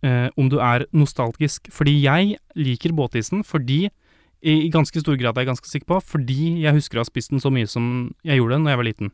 uh, 0.07 0.29
om 0.39 0.51
du 0.51 0.61
er 0.63 0.87
nostalgisk. 0.97 1.71
Fordi 1.75 1.97
jeg 2.05 2.39
liker 2.59 2.95
båtisen 2.97 3.45
fordi 3.47 3.89
i, 4.41 4.71
ganske 4.73 5.03
stor 5.03 5.19
grad 5.21 5.37
er 5.37 5.45
jeg 5.45 5.51
ganske 5.51 5.69
sikker 5.69 5.89
på, 5.91 6.01
fordi 6.15 6.63
jeg 6.63 6.73
husker 6.73 6.97
å 6.97 7.05
ha 7.05 7.09
spist 7.09 7.33
den 7.33 7.43
så 7.43 7.53
mye 7.53 7.69
som 7.69 8.09
jeg 8.25 8.41
gjorde 8.41 8.57
den 8.57 8.65
da 8.65 8.73
jeg 8.73 8.81
var 8.81 8.89
liten. 8.89 9.13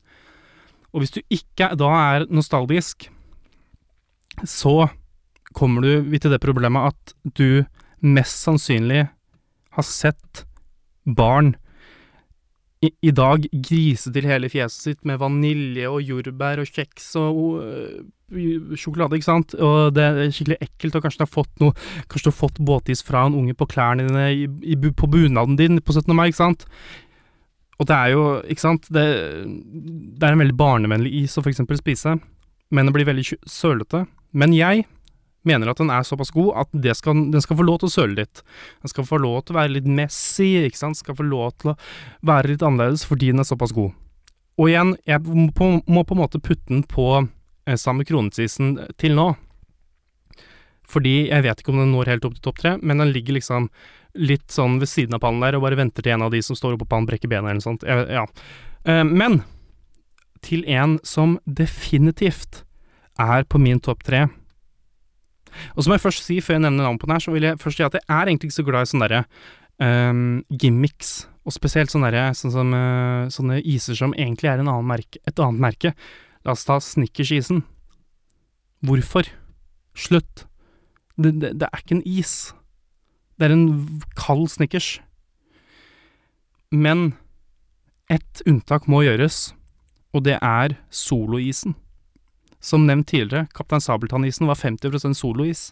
Og 0.95 1.03
hvis 1.03 1.17
du 1.17 1.21
ikke 1.35 1.73
da 1.79 1.91
er 2.15 2.29
nostalgisk, 2.31 3.09
så 4.47 4.87
kommer 5.57 5.83
du 5.83 6.19
til 6.19 6.31
det 6.31 6.43
problemet 6.45 6.93
at 6.93 7.15
du 7.37 7.65
mest 8.05 8.45
sannsynlig 8.45 9.07
har 9.77 9.87
sett 9.87 10.45
barn 11.05 11.55
i, 12.85 13.11
dag 13.15 13.47
grise 13.51 14.13
til 14.13 14.27
hele 14.29 14.51
fjeset 14.53 14.91
sitt 14.91 15.07
med 15.09 15.21
vanilje 15.23 15.89
og 15.89 16.03
jordbær 16.05 16.61
og 16.61 16.69
kjeks 16.69 17.09
og 17.17 17.41
øh, 17.63 18.75
sjokolade, 18.77 19.17
ikke 19.17 19.29
sant, 19.29 19.55
og 19.63 19.95
det 19.97 20.05
er 20.05 20.35
skikkelig 20.35 20.59
ekkelt, 20.61 20.99
og 20.99 21.07
kanskje 21.07 21.21
du 21.21 21.25
har 21.25 21.33
fått 21.33 21.63
noe 21.63 21.75
Kanskje 22.11 22.27
du 22.27 22.33
har 22.33 22.41
fått 22.41 22.61
båtis 22.69 23.05
fra 23.07 23.25
en 23.27 23.37
unge 23.39 23.55
på 23.57 23.69
klærne 23.71 24.07
dine 24.09 24.27
i, 24.35 24.47
i, 24.75 24.77
på 24.77 25.09
bunaden 25.11 25.57
din 25.59 25.81
på 25.81 25.95
17. 25.95 26.13
mai, 26.17 26.29
ikke 26.29 26.43
sant. 26.43 26.67
Og 27.79 27.89
det 27.89 27.97
er 27.97 28.13
jo, 28.13 28.27
ikke 28.45 28.65
sant, 28.65 28.91
det, 28.93 29.07
det 29.47 30.27
er 30.27 30.35
en 30.35 30.43
veldig 30.43 30.59
barnevennlig 30.59 31.15
is 31.23 31.37
å 31.39 31.45
eksempel 31.47 31.79
spise, 31.81 32.17
men 32.75 32.89
det 32.89 32.97
blir 32.97 33.09
veldig 33.09 33.41
sølete. 33.47 34.05
Men 34.37 34.55
jeg 34.57 34.85
mener 35.49 35.71
at 35.71 35.81
den 35.81 35.93
er 35.95 36.07
såpass 36.07 36.33
god 36.35 36.63
at 36.63 36.97
skal, 36.99 37.27
den 37.33 37.45
skal 37.45 37.59
få 37.59 37.67
lov 37.67 37.81
til 37.83 37.91
å 37.91 37.95
søle 37.95 38.19
litt. 38.21 38.43
Den 38.85 38.93
skal 38.93 39.07
få 39.09 39.21
lov 39.23 39.41
til 39.45 39.57
å 39.57 39.61
være 39.61 39.75
litt 39.77 39.89
messy, 39.89 40.51
ikke 40.67 40.83
sant, 40.83 40.99
skal 40.99 41.19
få 41.19 41.27
lov 41.27 41.55
til 41.63 41.73
å 41.73 41.79
være 42.27 42.55
litt 42.55 42.67
annerledes 42.67 43.07
fordi 43.09 43.33
den 43.33 43.45
er 43.45 43.49
såpass 43.49 43.75
god. 43.77 43.95
Og 44.57 44.71
igjen, 44.71 44.95
jeg 45.05 45.21
må 45.27 45.51
på 45.53 46.17
en 46.17 46.23
måte 46.23 46.41
putte 46.41 46.71
den 46.71 46.85
på 46.89 47.09
eh, 47.21 47.77
samme 47.77 48.07
kronesisen 48.09 48.77
til 49.01 49.17
nå. 49.19 49.35
Fordi 50.87 51.27
jeg 51.27 51.45
vet 51.45 51.61
ikke 51.61 51.75
om 51.75 51.83
den 51.83 51.93
når 51.93 52.13
helt 52.13 52.27
opp 52.29 52.37
til 52.39 52.45
topp 52.47 52.61
tre, 52.63 52.77
men 52.79 53.03
den 53.03 53.13
ligger 53.13 53.37
liksom 53.37 53.69
litt 54.17 54.49
sånn 54.55 54.79
ved 54.81 54.89
siden 54.89 55.19
av 55.19 55.21
pallen 55.25 55.43
der 55.45 55.59
og 55.59 55.67
bare 55.67 55.77
venter 55.77 56.05
til 56.05 56.15
en 56.15 56.25
av 56.25 56.33
de 56.33 56.41
som 56.45 56.57
står 56.57 56.77
oppå 56.77 56.89
pallen 56.89 57.09
brekker 57.09 57.29
benet 57.29 57.51
eller 57.51 57.61
noe 57.61 57.67
sånt. 57.67 57.85
Jeg, 57.85 58.07
ja. 58.17 58.25
Eh, 58.89 59.05
men 59.05 59.43
til 60.47 60.65
en 60.71 60.97
som 61.05 61.37
definitivt 61.45 62.63
er 63.21 63.45
på 63.49 63.61
min 63.61 63.81
topp 63.83 64.05
tre 64.07 64.27
og 65.75 65.83
så 65.83 65.91
må 65.91 65.97
jeg 65.97 66.05
først 66.05 66.27
si, 66.27 66.41
før 66.45 66.57
jeg 66.57 66.65
nevner 66.67 66.87
navnet 66.87 67.03
på 67.03 67.09
den 67.09 67.17
her, 67.17 67.25
så 67.25 67.35
vil 67.35 67.47
jeg 67.49 67.61
først 67.63 67.81
si 67.81 67.87
at 67.87 67.97
jeg 67.99 68.05
er 68.09 68.31
egentlig 68.31 68.51
ikke 68.51 68.59
så 68.59 68.67
glad 68.67 68.87
i 68.87 68.91
sånne 68.91 69.09
derre 69.09 69.23
um, 70.11 70.45
gimmicks, 70.51 71.15
og 71.47 71.55
spesielt 71.55 71.93
sånne 71.93 72.11
der, 72.15 72.35
sånn 72.37 72.55
som 72.55 72.75
uh, 72.75 73.31
sånne 73.33 73.61
iser 73.63 73.99
som 73.99 74.15
egentlig 74.17 74.51
er 74.51 74.63
en 74.63 74.71
annen 74.73 74.89
merke, 74.89 75.21
et 75.29 75.43
annet 75.43 75.63
merke. 75.63 75.95
La 76.47 76.55
oss 76.55 76.67
ta 76.67 76.79
Snickers-isen. 76.83 77.63
Hvorfor? 78.87 79.29
Slutt. 79.97 80.47
Det, 81.17 81.33
det, 81.41 81.55
det, 81.61 81.69
er 81.71 81.83
ikke 81.83 81.99
en 81.99 82.07
is. 82.07 82.53
Det 83.39 83.49
er 83.49 83.55
en 83.55 84.03
kald 84.19 84.51
Snickers. 84.53 84.97
Men 86.75 87.15
ett 88.13 88.43
unntak 88.47 88.87
må 88.91 89.03
gjøres, 89.07 89.55
og 90.15 90.27
det 90.27 90.37
er 90.43 90.77
soloisen. 90.91 91.75
Som 92.67 92.87
nevnt 92.89 93.07
tidligere, 93.13 93.47
Kaptein 93.55 93.83
Sabeltann-isen 93.83 94.49
var 94.49 94.59
50 94.59 95.15
solois. 95.15 95.69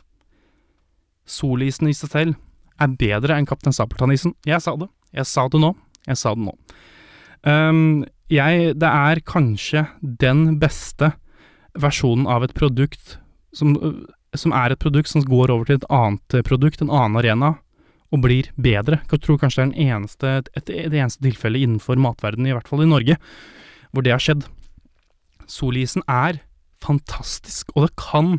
Solisen 1.26 1.88
i 1.90 1.94
seg 1.96 2.12
selv 2.12 2.36
er 2.78 2.94
bedre 3.00 3.34
enn 3.34 3.48
Kaptein 3.50 3.74
Sabeltann-isen. 3.74 4.36
Jeg 4.46 4.62
sa 4.62 4.76
det. 4.78 4.90
Jeg 5.14 5.26
sa 5.26 5.48
det 5.50 5.62
nå. 5.62 5.72
Jeg 6.06 6.20
sa 6.20 6.34
det 6.36 6.46
nå. 6.46 6.54
Um, 7.42 8.04
jeg 8.30 8.78
Det 8.78 8.88
er 8.88 9.20
kanskje 9.26 9.86
den 10.00 10.58
beste 10.58 11.12
versjonen 11.74 12.28
av 12.30 12.46
et 12.46 12.54
produkt 12.54 13.18
som, 13.52 13.74
som, 14.34 14.54
er 14.54 14.72
et 14.72 14.80
produkt 14.80 15.10
som 15.10 15.26
går 15.26 15.50
over 15.50 15.66
til 15.66 15.80
et 15.80 15.90
annet 15.90 16.38
produkt, 16.46 16.80
en 16.80 16.90
annen 16.94 17.18
arena, 17.18 17.54
og 18.14 18.22
blir 18.22 18.50
bedre. 18.54 19.00
Jeg 19.10 19.22
tror 19.22 19.38
kanskje 19.42 19.66
det 19.66 19.82
er 19.82 19.94
eneste, 19.98 20.32
et, 20.54 20.66
det 20.66 20.94
eneste 20.94 21.26
tilfellet 21.26 21.66
innenfor 21.66 21.98
matverdenen, 21.98 22.52
i 22.52 22.54
hvert 22.54 22.70
fall 22.70 22.86
i 22.86 22.90
Norge, 22.90 23.18
hvor 23.90 24.06
det 24.06 24.14
har 24.14 24.22
skjedd. 24.22 24.46
Solisen 25.50 26.06
er 26.06 26.38
fantastisk, 26.84 27.72
og 27.74 27.88
det 27.88 27.94
kan 28.00 28.38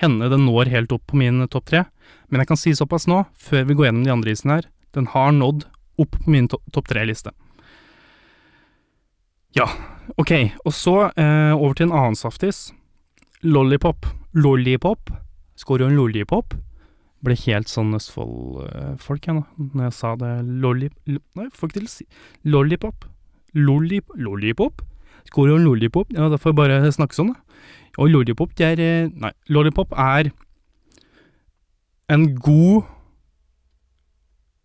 hende 0.00 0.30
den 0.32 0.48
når 0.48 0.72
helt 0.72 0.92
opp 0.94 1.06
på 1.10 1.18
min 1.20 1.44
topp 1.52 1.68
tre, 1.70 1.84
men 2.28 2.42
jeg 2.42 2.50
kan 2.50 2.58
si 2.58 2.74
såpass 2.74 3.06
nå, 3.10 3.24
før 3.38 3.68
vi 3.68 3.76
går 3.78 3.90
gjennom 3.90 4.06
de 4.06 4.14
andre 4.14 4.34
isene 4.34 4.58
her, 4.58 4.68
den 4.96 5.08
har 5.12 5.34
nådd 5.36 5.66
opp 6.02 6.18
på 6.18 6.30
min 6.30 6.48
topp 6.50 6.88
tre-liste. 6.90 7.34
Ja, 9.54 9.68
ok, 10.18 10.32
og 10.66 10.74
så 10.74 10.96
eh, 11.14 11.54
over 11.54 11.76
til 11.78 11.86
en 11.86 11.94
annen 11.94 12.18
saftis. 12.18 12.72
Lollipop. 13.46 14.08
Lollipop. 14.34 15.12
Skårer 15.60 15.84
jo 15.84 15.90
en 15.92 15.98
lollipop. 16.00 16.56
Ble 17.24 17.36
helt 17.44 17.70
sånn 17.70 17.94
Østfold-folk, 17.96 19.28
jeg 19.28 19.36
nå, 19.36 19.44
når 19.76 19.86
jeg 19.86 19.96
sa 20.00 20.10
det. 20.18 20.32
Lollip... 20.64 20.96
Nei, 21.06 21.46
får 21.54 21.70
ikke 21.70 21.78
til 21.78 21.86
å 21.86 21.92
si 21.92 22.08
Lollipop. 22.50 23.06
Lollip... 23.54 24.10
Lollipop? 24.18 24.82
Skårer 25.30 25.54
jo 25.54 25.60
en 25.60 25.68
lollipop. 25.68 26.10
Ja, 26.12 26.26
da 26.28 26.40
får 26.40 26.52
jeg 26.52 26.58
bare 26.58 26.92
snakke 26.92 27.16
sånn, 27.16 27.32
da. 27.32 27.43
Og 27.98 28.10
lollipop, 28.10 28.54
det 28.58 28.66
er 28.74 28.82
eh, 28.82 29.12
Nei, 29.22 29.30
lollipop 29.52 29.94
er 29.94 30.32
en 32.12 32.26
god 32.36 32.90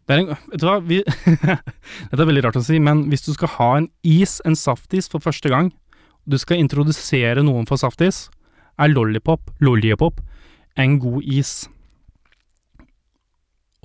det 0.10 0.16
er 0.16 0.22
en, 0.24 0.30
vet 0.50 0.62
du 0.62 0.66
hva, 0.66 0.80
vi, 0.82 1.04
Dette 2.10 2.18
er 2.18 2.26
veldig 2.26 2.42
rart 2.48 2.58
å 2.58 2.64
si, 2.66 2.80
men 2.82 3.06
hvis 3.12 3.28
du 3.28 3.30
skal 3.36 3.52
ha 3.60 3.68
en 3.78 3.92
is, 4.02 4.40
en 4.42 4.58
saftis, 4.58 5.06
for 5.06 5.22
første 5.22 5.52
gang, 5.54 5.70
du 6.26 6.34
skal 6.42 6.58
introdusere 6.58 7.44
noen 7.46 7.70
for 7.70 7.78
saftis, 7.78 8.24
er 8.82 8.90
lollipop, 8.90 9.52
lollipop, 9.62 10.18
en 10.82 10.98
god 10.98 11.28
is 11.30 11.68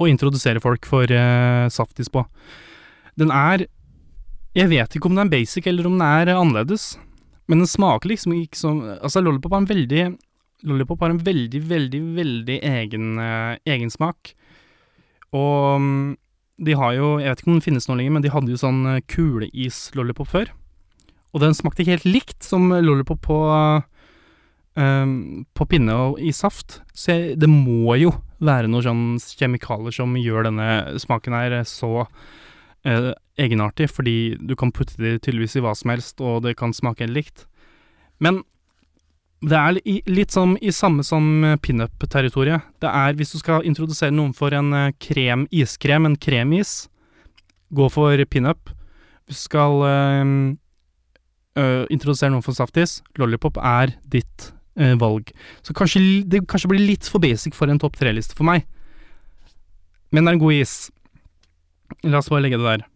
å 0.01 0.09
introdusere 0.09 0.63
folk 0.65 0.89
for 0.89 1.13
uh, 1.13 1.69
saftis 1.69 2.09
på. 2.09 2.25
Den 3.21 3.31
er 3.31 3.69
Jeg 4.55 4.71
vet 4.71 4.95
ikke 4.95 5.11
om 5.11 5.17
den 5.17 5.27
er 5.27 5.33
basic, 5.33 5.67
eller 5.67 5.87
om 5.89 5.99
den 5.99 6.07
er 6.07 6.31
annerledes. 6.39 6.95
Men 7.51 7.61
den 7.61 7.69
smaker 7.69 8.09
liksom 8.09 8.35
ikke 8.39 8.59
som 8.59 8.81
Altså, 8.97 9.21
Lollipop 9.21 9.53
har 9.53 9.65
en 9.65 9.71
veldig 9.71 10.05
Lollipop 10.65 11.03
har 11.05 11.13
en 11.13 11.21
veldig, 11.21 11.61
veldig, 11.69 12.01
veldig 12.17 12.59
egen, 12.65 13.19
uh, 13.21 13.57
egen 13.69 13.91
smak. 13.93 14.33
Og 15.37 15.77
um, 15.77 15.89
de 16.57 16.77
har 16.79 16.95
jo 16.97 17.19
Jeg 17.21 17.29
vet 17.29 17.43
ikke 17.43 17.51
om 17.51 17.59
den 17.59 17.67
finnes 17.67 17.89
nå 17.89 17.97
lenger, 17.99 18.15
men 18.15 18.25
de 18.25 18.33
hadde 18.33 18.55
jo 18.55 18.61
sånn 18.61 18.85
uh, 18.89 19.03
kuleis-lollipop 19.11 20.31
før. 20.31 20.55
Og 21.35 21.43
den 21.43 21.57
smakte 21.57 21.83
ikke 21.83 21.99
helt 21.99 22.09
likt 22.09 22.47
som 22.47 22.71
lollipop 22.71 23.21
på, 23.27 23.39
uh, 23.53 23.83
på 25.53 25.69
pinne 25.69 25.99
og 26.07 26.23
i 26.23 26.33
saft. 26.33 26.79
Så 26.97 27.13
jeg, 27.13 27.37
det 27.43 27.51
må 27.51 27.99
jo 28.01 28.15
være 28.45 28.71
noen 28.71 28.87
sånn 28.87 29.05
kjemikalier 29.41 29.95
som 29.95 30.17
gjør 30.17 30.49
denne 30.49 30.71
smaken 31.03 31.37
her 31.37 31.61
så 31.69 32.07
uh, 32.89 33.13
egenartig, 33.41 33.91
fordi 33.91 34.37
du 34.39 34.55
kan 34.57 34.73
putte 34.73 34.97
det 35.01 35.23
tydeligvis 35.25 35.57
i 35.59 35.65
hva 35.65 35.75
som 35.77 35.95
helst, 35.95 36.21
og 36.21 36.45
det 36.47 36.57
kan 36.61 36.77
smake 36.77 37.05
helt 37.05 37.17
likt. 37.17 37.47
Men 38.23 38.43
det 39.45 39.59
er 39.59 39.79
litt 40.09 40.33
som 40.33 40.55
i 40.63 40.73
samme 40.73 41.05
som 41.05 41.45
eh, 41.45 41.57
pinup-territoriet. 41.61 42.65
Det 42.81 42.89
er 42.89 43.17
hvis 43.19 43.35
du 43.35 43.39
skal 43.41 43.67
introdusere 43.67 44.15
noen 44.15 44.33
for 44.37 44.55
en 44.57 44.73
eh, 44.73 44.93
krem, 45.03 45.47
iskrem, 45.53 46.07
en 46.09 46.17
kremis, 46.17 46.87
gå 47.75 47.89
for 47.93 48.25
pinup. 48.31 48.71
Hvis 49.27 49.43
du 49.43 49.49
skal 49.49 49.85
øh, 49.85 50.27
introdusere 51.93 52.33
noen 52.33 52.45
for 52.45 52.57
saftis, 52.57 53.03
lollipop 53.21 53.59
er 53.61 53.97
ditt 54.13 54.53
øh, 54.81 54.97
valg. 55.01 55.33
Så 55.65 55.77
kanskje 55.77 56.03
det 56.29 56.45
kanskje 56.49 56.73
blir 56.73 56.85
litt 56.85 57.09
for 57.09 57.25
basic 57.25 57.57
for 57.57 57.73
en 57.73 57.81
topp 57.83 57.99
tre-liste 58.01 58.37
for 58.37 58.49
meg. 58.49 58.69
Men 60.13 60.25
det 60.25 60.35
er 60.35 60.39
en 60.39 60.45
god 60.45 60.63
is. 60.63 60.77
La 62.03 62.21
oss 62.21 62.31
bare 62.33 62.45
legge 62.45 62.59
det 62.61 62.67
der. 62.67 62.87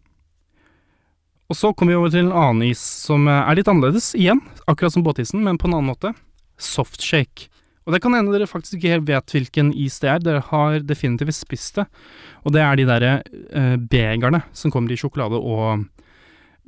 Og 1.49 1.57
så 1.57 1.71
kommer 1.73 1.95
vi 1.95 1.97
over 1.97 2.11
til 2.13 2.27
en 2.27 2.35
annen 2.35 2.67
is 2.67 2.81
som 2.81 3.27
eh, 3.27 3.39
er 3.41 3.57
litt 3.57 3.69
annerledes, 3.71 4.11
igjen, 4.17 4.41
akkurat 4.69 4.93
som 4.93 5.05
båtisen, 5.05 5.41
men 5.45 5.57
på 5.57 5.69
en 5.69 5.77
annen 5.79 5.89
måte. 5.89 6.13
Softshake. 6.61 7.47
Og 7.87 7.95
det 7.95 8.03
kan 8.03 8.13
hende 8.13 8.35
dere 8.35 8.45
faktisk 8.45 8.77
ikke 8.77 8.91
helt 8.93 9.07
vet 9.07 9.33
hvilken 9.33 9.71
is 9.73 9.95
det 10.03 10.11
er, 10.11 10.19
dere 10.21 10.43
har 10.51 10.83
definitivt 10.85 11.33
spist 11.33 11.79
det. 11.79 11.87
Og 12.45 12.53
det 12.53 12.61
er 12.61 12.77
de 12.77 12.85
derre 12.85 13.13
eh, 13.49 13.77
begerne 13.81 14.43
som 14.53 14.73
kommer 14.73 14.93
i 14.93 14.99
sjokolade, 14.99 15.39
og 15.39 15.87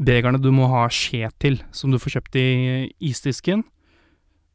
begerne 0.02 0.42
du 0.42 0.50
må 0.56 0.66
ha 0.72 0.88
skje 0.90 1.30
til, 1.38 1.60
som 1.76 1.94
du 1.94 2.00
får 2.02 2.18
kjøpt 2.18 2.40
i 2.42 2.48
isdisken. 3.12 3.62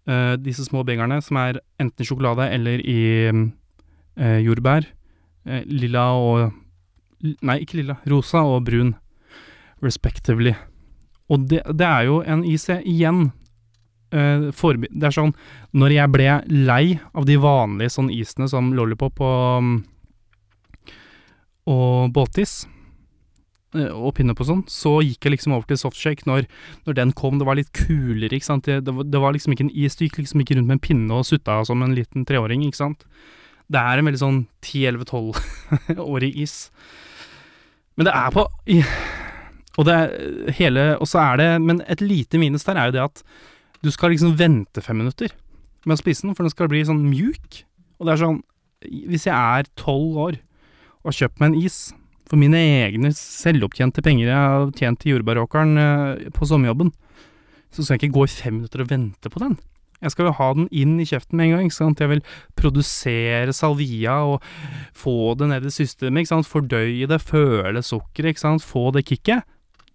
Eh, 0.06 0.34
disse 0.42 0.66
små 0.66 0.82
begerne 0.86 1.20
som 1.22 1.38
er 1.38 1.60
enten 1.82 2.02
i 2.02 2.06
sjokolade 2.06 2.48
eller 2.54 2.82
i 2.82 3.00
eh, 3.30 4.38
jordbær. 4.42 4.86
Eh, 5.46 5.62
lilla 5.66 6.08
og 6.18 6.50
Nei, 7.46 7.60
ikke 7.64 7.80
lilla. 7.80 7.98
Rosa 8.10 8.44
og 8.46 8.64
brun 8.68 8.94
respectively. 9.84 10.54
Og 11.32 11.48
det, 11.50 11.62
det 11.74 11.86
er 11.86 12.06
jo 12.08 12.20
en 12.22 12.44
IC 12.46 12.70
igjen. 12.84 13.30
Uh, 14.14 14.52
det 14.54 15.08
er 15.08 15.10
sånn 15.12 15.32
Når 15.74 15.92
jeg 15.96 16.10
ble 16.14 16.28
lei 16.46 16.94
av 17.10 17.24
de 17.26 17.34
vanlige 17.42 17.90
sånn 17.96 18.12
isene 18.14 18.46
som 18.48 18.68
Lollipop 18.76 19.18
og, 19.18 19.72
og 21.66 22.12
båtis, 22.14 22.60
uh, 23.74 23.90
og 23.90 24.14
pinup 24.16 24.40
og 24.40 24.48
sånn, 24.50 24.62
så 24.70 25.00
gikk 25.02 25.26
jeg 25.26 25.34
liksom 25.34 25.56
over 25.56 25.66
til 25.66 25.80
softshake 25.82 26.28
når, 26.30 26.46
når 26.86 27.00
den 27.00 27.14
kom. 27.18 27.40
Det 27.40 27.48
var 27.48 27.58
litt 27.58 27.74
kulere, 27.74 28.30
ikke 28.30 28.52
sant. 28.52 28.70
Det, 28.70 28.84
det, 28.86 28.94
var, 28.94 29.10
det, 29.10 29.24
var, 29.24 29.34
liksom 29.34 29.56
ikke 29.56 29.66
en 29.66 29.74
is. 29.74 29.98
Du 29.98 30.06
gikk 30.06 30.20
liksom 30.22 30.44
ikke 30.44 30.60
rundt 30.60 30.70
med 30.70 30.78
en 30.78 30.86
pinne 30.86 31.18
og 31.18 31.26
sutta 31.26 31.58
som 31.66 31.82
en 31.82 31.96
liten 31.96 32.28
treåring, 32.28 32.62
ikke 32.68 32.84
sant. 32.84 33.02
Det 33.66 33.82
er 33.82 33.98
en 33.98 34.06
veldig 34.06 34.22
sånn 34.22 34.40
10-11-12-årig 34.62 36.30
is. 36.46 36.60
Men 37.96 38.08
det 38.08 38.14
er 38.14 38.32
på 38.34 38.46
Og 39.76 39.88
det 39.88 39.94
er 39.96 40.54
hele 40.58 40.84
Og 41.00 41.08
så 41.08 41.20
er 41.22 41.40
det 41.40 41.48
Men 41.64 41.82
et 41.88 42.02
lite 42.04 42.40
minus 42.40 42.66
der 42.68 42.80
er 42.80 42.90
jo 42.90 42.96
det 42.98 43.04
at 43.10 43.22
du 43.84 43.90
skal 43.92 44.10
liksom 44.10 44.32
vente 44.38 44.82
fem 44.82 44.96
minutter 44.98 45.30
med 45.86 45.94
å 45.94 46.00
spise 46.00 46.24
den, 46.24 46.32
for 46.34 46.42
den 46.42 46.50
skal 46.50 46.66
bli 46.66 46.80
sånn 46.82 47.04
mjuk. 47.06 47.60
Og 48.00 48.08
det 48.08 48.14
er 48.14 48.22
sånn 48.24 48.38
Hvis 49.06 49.28
jeg 49.28 49.36
er 49.36 49.68
tolv 49.78 50.16
år 50.24 50.38
og 51.04 51.12
har 51.12 51.18
kjøpt 51.20 51.38
meg 51.38 51.52
en 51.52 51.66
is 51.68 51.76
for 52.26 52.40
mine 52.40 52.58
egne 52.58 53.12
selvopptjente 53.14 54.02
penger 54.02 54.32
jeg 54.32 54.34
har 54.34 54.72
tjent 54.74 55.04
i 55.06 55.12
jordbæråkeren 55.12 55.78
eh, 55.78 56.24
på 56.34 56.48
sommerjobben, 56.50 56.90
så 57.70 57.84
skal 57.84 57.94
jeg 57.94 58.08
ikke 58.08 58.16
gå 58.16 58.24
i 58.26 58.32
fem 58.32 58.56
minutter 58.56 58.82
og 58.82 58.90
vente 58.90 59.30
på 59.30 59.42
den. 59.44 59.54
Jeg 60.02 60.12
skal 60.12 60.28
jo 60.28 60.36
ha 60.36 60.50
den 60.58 60.68
inn 60.74 60.98
i 61.00 61.06
kjeften 61.08 61.38
med 61.38 61.48
en 61.48 61.56
gang. 61.56 61.68
ikke 61.68 61.78
sant? 61.78 62.00
Jeg 62.00 62.12
vil 62.12 62.22
produsere 62.58 63.54
salvia 63.56 64.18
og 64.28 64.44
få 64.96 65.34
det 65.40 65.48
ned 65.48 65.66
i 65.66 65.72
systemet. 65.72 66.24
ikke 66.24 66.34
sant? 66.34 66.50
Fordøye 66.50 67.08
det, 67.08 67.22
føle 67.24 67.82
sukkeret, 67.82 68.62
få 68.62 68.90
det 68.92 69.06
kicket. 69.08 69.46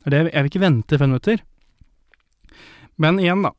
Jeg 0.09 0.25
vil 0.25 0.49
ikke 0.49 0.63
vente 0.63 0.97
fem 0.97 1.11
minutter. 1.13 1.43
Men 2.97 3.19
igjen, 3.21 3.45
da. 3.45 3.53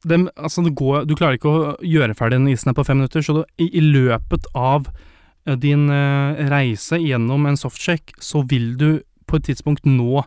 Det, 0.00 0.16
altså 0.36 0.62
det 0.64 0.72
går, 0.78 1.04
du 1.04 1.12
klarer 1.18 1.36
ikke 1.36 1.50
å 1.50 1.72
gjøre 1.84 2.14
ferdig 2.16 2.38
den 2.38 2.52
isen 2.54 2.70
her 2.70 2.76
på 2.78 2.86
fem 2.88 3.02
minutter, 3.02 3.20
så 3.20 3.34
du, 3.36 3.40
i, 3.60 3.66
i, 3.68 3.82
løpet 3.84 4.46
av 4.56 4.86
uh, 4.88 5.56
din 5.60 5.90
uh, 5.92 6.38
reise 6.48 6.96
gjennom 6.96 7.44
en 7.50 7.58
softshake, 7.60 8.16
så 8.16 8.40
vil 8.48 8.78
du 8.80 9.02
på 9.28 9.36
et 9.36 9.50
tidspunkt 9.50 9.84
nå 9.84 10.22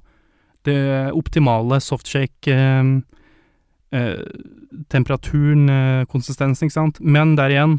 det 0.67 0.77
optimale 1.17 1.81
softshake 1.81 2.53
uh, 2.53 3.01
temperaturen, 4.89 5.67
konsistensen, 6.09 6.65
ikke 6.65 6.73
sant. 6.73 6.97
Men 6.99 7.35
der 7.37 7.53
igjen, 7.53 7.75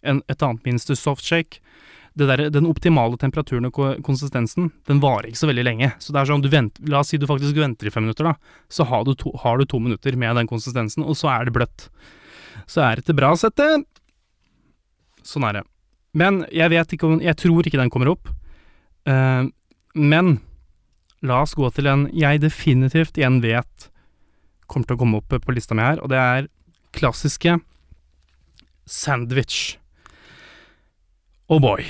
en, 0.00 0.22
et 0.32 0.42
annet 0.46 0.64
minste 0.64 0.96
softshake 0.96 1.60
der, 2.18 2.48
den 2.50 2.66
optimale 2.68 3.18
temperaturen 3.20 3.68
og 3.68 3.78
konsistensen, 4.04 4.70
den 4.88 5.00
varer 5.02 5.30
ikke 5.30 5.40
så 5.40 5.50
veldig 5.50 5.64
lenge. 5.66 5.90
Så 6.02 6.12
det 6.12 6.20
er 6.20 6.30
sånn, 6.30 6.44
venter, 6.50 6.88
la 6.90 7.02
oss 7.04 7.12
si 7.12 7.20
du 7.20 7.28
faktisk 7.30 7.56
venter 7.56 7.88
i 7.88 7.92
fem 7.94 8.04
minutter, 8.06 8.30
da. 8.32 8.34
Så 8.72 8.86
har 8.90 9.04
du, 9.06 9.14
to, 9.18 9.32
har 9.42 9.60
du 9.60 9.66
to 9.68 9.80
minutter 9.82 10.16
med 10.18 10.36
den 10.40 10.50
konsistensen, 10.50 11.04
og 11.06 11.16
så 11.18 11.30
er 11.32 11.46
det 11.46 11.54
bløtt. 11.56 11.88
Så 12.70 12.82
er 12.84 12.98
det 12.98 13.06
til 13.06 13.18
bra 13.18 13.32
settet. 13.38 13.86
Sånn 15.26 15.46
er 15.48 15.60
det. 15.60 15.64
Men 16.16 16.42
jeg 16.50 16.72
vet 16.72 16.92
ikke 16.94 17.06
om 17.06 17.20
Jeg 17.22 17.36
tror 17.38 17.66
ikke 17.66 17.78
den 17.78 17.90
kommer 17.92 18.10
opp. 18.10 18.30
Uh, 19.06 19.46
men 19.94 20.40
la 21.22 21.42
oss 21.44 21.54
gå 21.54 21.68
til 21.76 21.86
en 21.90 22.08
jeg 22.16 22.42
definitivt 22.42 23.18
igjen 23.20 23.38
vet 23.44 23.90
kommer 24.70 24.88
til 24.88 24.96
å 24.96 25.02
komme 25.02 25.20
opp 25.20 25.34
på 25.34 25.54
lista 25.54 25.76
mi 25.76 25.84
her, 25.84 26.00
og 26.02 26.12
det 26.12 26.20
er 26.20 26.48
klassiske 26.96 27.58
sandwich. 28.90 29.76
Oh 31.50 31.60
boy. 31.62 31.84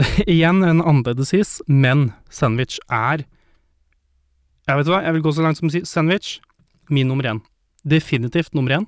Igjen 0.26 0.64
en 0.66 0.82
annerledes 0.82 1.34
is, 1.36 1.58
men 1.68 2.10
sandwich 2.32 2.80
er 2.90 3.26
Jeg 4.64 4.80
vet 4.80 4.88
hva, 4.88 5.02
jeg 5.04 5.12
vil 5.12 5.24
gå 5.26 5.32
så 5.36 5.42
langt 5.44 5.58
som 5.60 5.68
å 5.68 5.72
si 5.74 5.82
sandwich, 5.84 6.38
min 6.88 7.10
nummer 7.12 7.26
én. 7.28 7.42
Definitivt 7.84 8.54
nummer 8.56 8.78
én. 8.78 8.86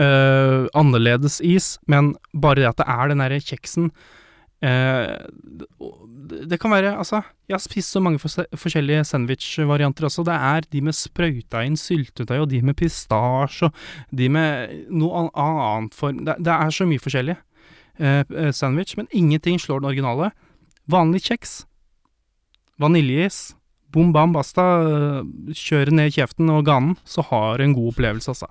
Uh, 0.00 0.68
annerledes 0.76 1.38
is, 1.40 1.78
men 1.88 2.12
bare 2.36 2.60
det 2.60 2.68
at 2.68 2.82
det 2.82 2.88
er 2.92 3.08
den 3.08 3.22
derre 3.24 3.40
kjeksen 3.40 3.88
Det 4.62 6.58
kan 6.62 6.70
være 6.70 6.92
Altså, 6.94 7.18
jeg 7.48 7.56
har 7.56 7.62
spist 7.62 7.90
så 7.90 8.00
mange 8.00 8.20
forskjellige 8.22 9.04
sandwich-varianter 9.04 10.06
også. 10.06 10.22
Det 10.24 10.34
er 10.34 10.68
de 10.70 10.82
med 10.86 10.94
sprøyta 10.94 11.64
inn 11.66 11.76
syltetøy, 11.76 12.38
og 12.44 12.50
de 12.52 12.62
med 12.62 12.78
pistasje, 12.78 13.66
og 13.66 14.18
de 14.18 14.28
med 14.30 14.76
noe 14.94 15.26
annet 15.34 15.96
form 15.98 16.22
det, 16.26 16.38
det 16.38 16.54
er 16.54 16.70
så 16.70 16.86
mye 16.86 17.02
forskjellig. 17.02 17.36
Eh, 17.98 18.22
eh, 18.22 18.52
sandwich, 18.52 18.96
men 18.96 19.10
ingenting 19.12 19.58
slår 19.60 19.82
den 19.82 19.90
originale. 19.90 20.30
Vanlig 20.90 21.24
kjeks. 21.26 21.64
Vaniljeis. 22.80 23.54
Bom 23.92 24.12
bam 24.12 24.32
basta. 24.32 24.62
Eh, 24.86 25.52
kjøre 25.52 25.92
ned 25.92 26.14
kjeften 26.14 26.50
og 26.50 26.64
ganen, 26.66 26.96
så 27.04 27.24
har 27.28 27.58
du 27.58 27.64
en 27.66 27.74
god 27.76 27.92
opplevelse, 27.92 28.32
altså. 28.32 28.48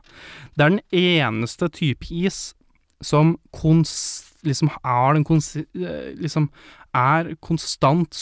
Det 0.55 0.65
er 0.65 0.75
den 0.75 0.83
eneste 0.91 1.69
type 1.73 2.05
is 2.11 2.53
som 3.01 3.35
konst, 3.55 4.31
liksom 4.47 4.71
er 4.83 5.15
den 5.17 5.25
konst, 5.27 5.57
liksom 5.73 6.49
er 6.97 7.35
konstant 7.41 8.17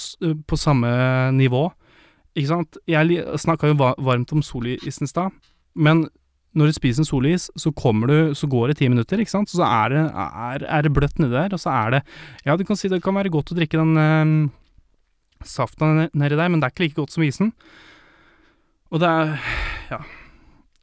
på 0.48 0.60
samme 0.60 0.90
nivå. 1.36 1.70
Ikke 2.38 2.52
sant? 2.52 2.80
Jeg 2.88 3.24
snakka 3.42 3.72
jo 3.72 3.80
varmt 3.80 4.32
om 4.36 4.44
solisen 4.46 5.08
i 5.08 5.12
stad, 5.12 5.36
men 5.76 6.08
når 6.58 6.72
du 6.72 6.76
spiser 6.80 7.04
en 7.04 7.06
solis, 7.08 7.50
så 7.58 7.70
du 7.70 8.34
Så 8.34 8.48
går 8.48 8.68
det 8.70 8.78
ti 8.78 8.88
minutter, 8.88 9.20
ikke 9.20 9.32
sant. 9.32 9.50
Så 9.50 9.62
er 9.62 9.90
det, 9.90 10.12
er, 10.14 10.66
er 10.66 10.82
det 10.82 10.94
bløtt 10.94 11.20
nedi 11.20 11.32
der, 11.32 11.54
og 11.54 11.60
så 11.60 11.70
er 11.70 11.90
det 11.92 12.02
Ja, 12.46 12.56
du 12.56 12.64
kan 12.64 12.76
si 12.76 12.90
det 12.90 13.04
kan 13.04 13.16
være 13.16 13.30
godt 13.30 13.52
å 13.52 13.56
drikke 13.56 13.78
den 13.78 13.98
eh, 13.98 14.50
saften 15.46 16.10
nedi 16.14 16.36
der, 16.36 16.50
men 16.50 16.60
det 16.60 16.66
er 16.66 16.74
ikke 16.74 16.84
like 16.84 16.96
godt 16.96 17.12
som 17.12 17.24
isen. 17.24 17.54
Og 18.92 19.00
det 19.00 19.08
er 19.08 19.40
Ja. 19.92 20.00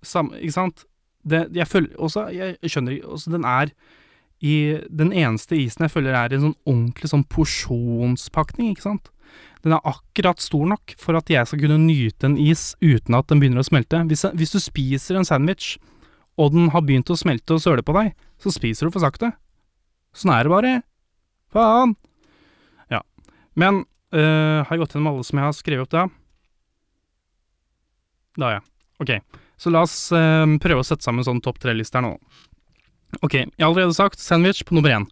Samme, 0.03 0.39
ikke 0.39 0.53
sant. 0.53 0.85
Det, 1.27 1.43
jeg 1.59 1.67
føler 1.67 1.97
også 1.99 2.29
Jeg 2.31 2.71
skjønner 2.71 3.01
også 3.03 3.33
den 3.35 3.47
er 3.49 3.73
i 4.45 4.79
Den 4.87 5.11
eneste 5.11 5.57
isen 5.59 5.87
jeg 5.87 5.91
føler 5.95 6.15
er 6.15 6.35
en 6.37 6.45
sånn 6.45 6.59
ordentlig 6.69 7.09
sånn 7.11 7.25
porsjonspakning, 7.33 8.75
ikke 8.75 8.85
sant. 8.85 9.09
Den 9.65 9.73
er 9.73 9.89
akkurat 9.89 10.43
stor 10.45 10.67
nok 10.69 10.93
for 11.01 11.17
at 11.19 11.31
jeg 11.33 11.49
skal 11.49 11.63
kunne 11.65 11.81
nyte 11.87 12.29
en 12.29 12.37
is 12.39 12.75
uten 12.85 13.17
at 13.17 13.31
den 13.33 13.41
begynner 13.41 13.65
å 13.65 13.67
smelte. 13.67 14.03
Hvis, 14.07 14.27
hvis 14.37 14.53
du 14.55 14.61
spiser 14.63 15.19
en 15.19 15.27
sandwich, 15.27 15.79
og 16.37 16.53
den 16.53 16.69
har 16.75 16.85
begynt 16.85 17.11
å 17.11 17.17
smelte 17.17 17.57
og 17.57 17.65
søle 17.65 17.83
på 17.83 17.97
deg, 17.97 18.13
så 18.39 18.53
spiser 18.53 18.87
du 18.87 18.95
for 18.95 19.03
sakte. 19.03 19.33
Sånn 20.17 20.35
er 20.37 20.47
det 20.47 20.53
bare. 20.53 20.75
Faen! 21.53 21.97
Ja. 22.93 23.01
Men 23.57 23.83
øh, 24.13 24.61
har 24.61 24.71
jeg 24.71 24.85
gått 24.85 24.95
gjennom 24.95 25.15
alle 25.15 25.27
som 25.27 25.41
jeg 25.41 25.49
har 25.49 25.57
skrevet 25.57 25.89
opp 25.89 25.97
da? 25.97 26.07
har 28.45 28.59
jeg. 28.59 28.65
Ok. 29.01 29.41
Så 29.57 29.73
la 29.73 29.83
oss 29.87 29.97
eh, 30.13 30.45
prøve 30.63 30.83
å 30.83 30.87
sette 30.87 31.07
sammen 31.07 31.25
sånn 31.27 31.41
topp 31.45 31.61
tre-liste 31.63 31.97
her 31.99 32.05
nå. 32.05 32.15
Ok, 33.23 33.35
jeg 33.39 33.63
har 33.63 33.71
allerede 33.71 33.97
sagt 33.97 34.21
sandwich 34.21 34.65
på 34.67 34.77
nummer 34.77 34.93
én. 34.93 35.07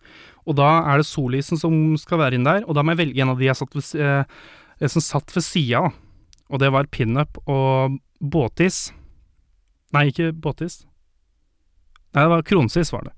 Og 0.44 0.58
da 0.58 0.68
er 0.92 1.00
det 1.00 1.08
solisen 1.08 1.56
som 1.60 1.94
skal 2.00 2.20
være 2.20 2.36
inn 2.36 2.44
der, 2.44 2.64
og 2.68 2.76
da 2.76 2.84
må 2.84 2.92
jeg 2.92 3.00
velge 3.06 3.22
en 3.24 3.32
av 3.32 3.40
de 3.40 3.48
jeg 3.48 3.56
satt 3.56 3.76
ved, 3.78 3.86
eh, 4.04 4.88
som 4.92 5.04
satt 5.04 5.32
ved 5.32 5.46
sida 5.46 5.86
av. 5.86 5.94
Og 6.52 6.60
det 6.60 6.68
var 6.74 6.90
pinup 6.92 7.38
og 7.48 7.96
båtis. 8.20 8.90
Nei, 9.96 10.10
ikke 10.10 10.34
båtis. 10.36 10.82
Nei, 12.12 12.26
det 12.26 12.30
var 12.34 12.44
kronsis, 12.46 12.92
var 12.92 13.08
det. 13.08 13.14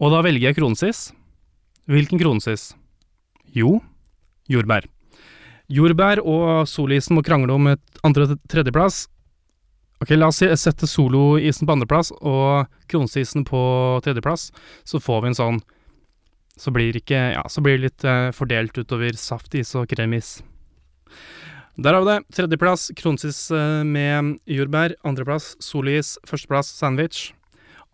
Og 0.00 0.14
da 0.14 0.22
velger 0.24 0.48
jeg 0.48 0.56
kronsis. 0.56 1.10
Hvilken 1.90 2.20
kronsis? 2.22 2.70
Jo, 3.52 3.80
jordbær. 4.50 4.86
Jordbær 5.70 6.22
og 6.24 6.66
solisen 6.70 7.18
må 7.18 7.22
krangle 7.26 7.54
om 7.54 7.68
et 7.74 8.00
andre- 8.06 8.30
og 8.30 8.40
tredjeplass. 8.50 9.04
Ok, 10.00 10.14
la 10.16 10.30
oss 10.32 10.40
sette 10.40 10.88
soloisen 10.88 11.68
på 11.68 11.74
andreplass 11.76 12.08
og 12.20 12.70
kronsisen 12.88 13.44
på 13.44 13.60
tredjeplass, 14.04 14.48
så 14.88 15.00
får 15.02 15.20
vi 15.20 15.30
en 15.32 15.38
sånn 15.42 15.60
så 16.60 16.72
blir, 16.74 16.96
ikke, 16.96 17.18
ja, 17.36 17.42
så 17.48 17.62
blir 17.64 17.78
det 17.78 17.86
litt 17.86 18.04
eh, 18.04 18.30
fordelt 18.36 18.76
utover 18.76 19.16
saftis 19.16 19.72
og 19.78 19.86
kremis. 19.88 20.42
Der 21.80 21.96
har 21.96 22.04
vi 22.04 22.10
det. 22.10 22.34
Tredjeplass 22.36 22.90
kronsis 22.98 23.46
eh, 23.56 23.80
med 23.88 24.34
jordbær. 24.44 24.92
Andreplass 25.08 25.54
solis. 25.64 26.18
Førsteplass 26.28 26.68
sandwich. 26.76 27.30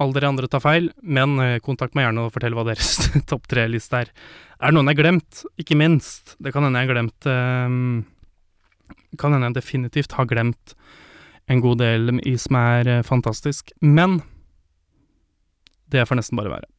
Alle 0.03 0.17
dere 0.17 0.33
andre 0.33 0.51
tar 0.51 0.65
feil, 0.65 0.91
men 1.01 1.39
eh, 1.41 1.61
kontakt 1.63 1.95
meg 1.95 2.09
gjerne 2.09 2.27
og 2.27 2.35
fortell 2.35 2.59
hva 2.59 2.67
deres 2.67 2.97
topp 3.31 3.47
tre-liste 3.53 4.03
er. 4.03 4.11
Er 4.59 4.73
det 4.73 4.79
noen 4.79 4.91
jeg 4.91 4.99
har 4.99 5.03
glemt? 5.05 5.45
Ikke 5.63 5.79
minst. 5.79 6.35
Det 6.43 6.51
kan 6.51 6.67
hende 6.67 6.83
jeg 6.83 6.91
har 6.91 6.97
glemt 6.97 7.31
eh, 7.31 7.79
Kan 9.23 9.37
hende 9.37 9.53
jeg 9.53 9.61
definitivt 9.61 10.19
har 10.19 10.27
glemt 10.33 10.75
en 11.47 11.61
god 11.63 11.83
del 11.83 12.17
i 12.27 12.37
som 12.41 12.59
er 12.59 12.89
eh, 12.91 13.05
fantastisk. 13.07 13.71
Men 13.81 14.21
det 15.93 16.07
får 16.09 16.19
nesten 16.19 16.39
bare 16.39 16.57
være. 16.57 16.71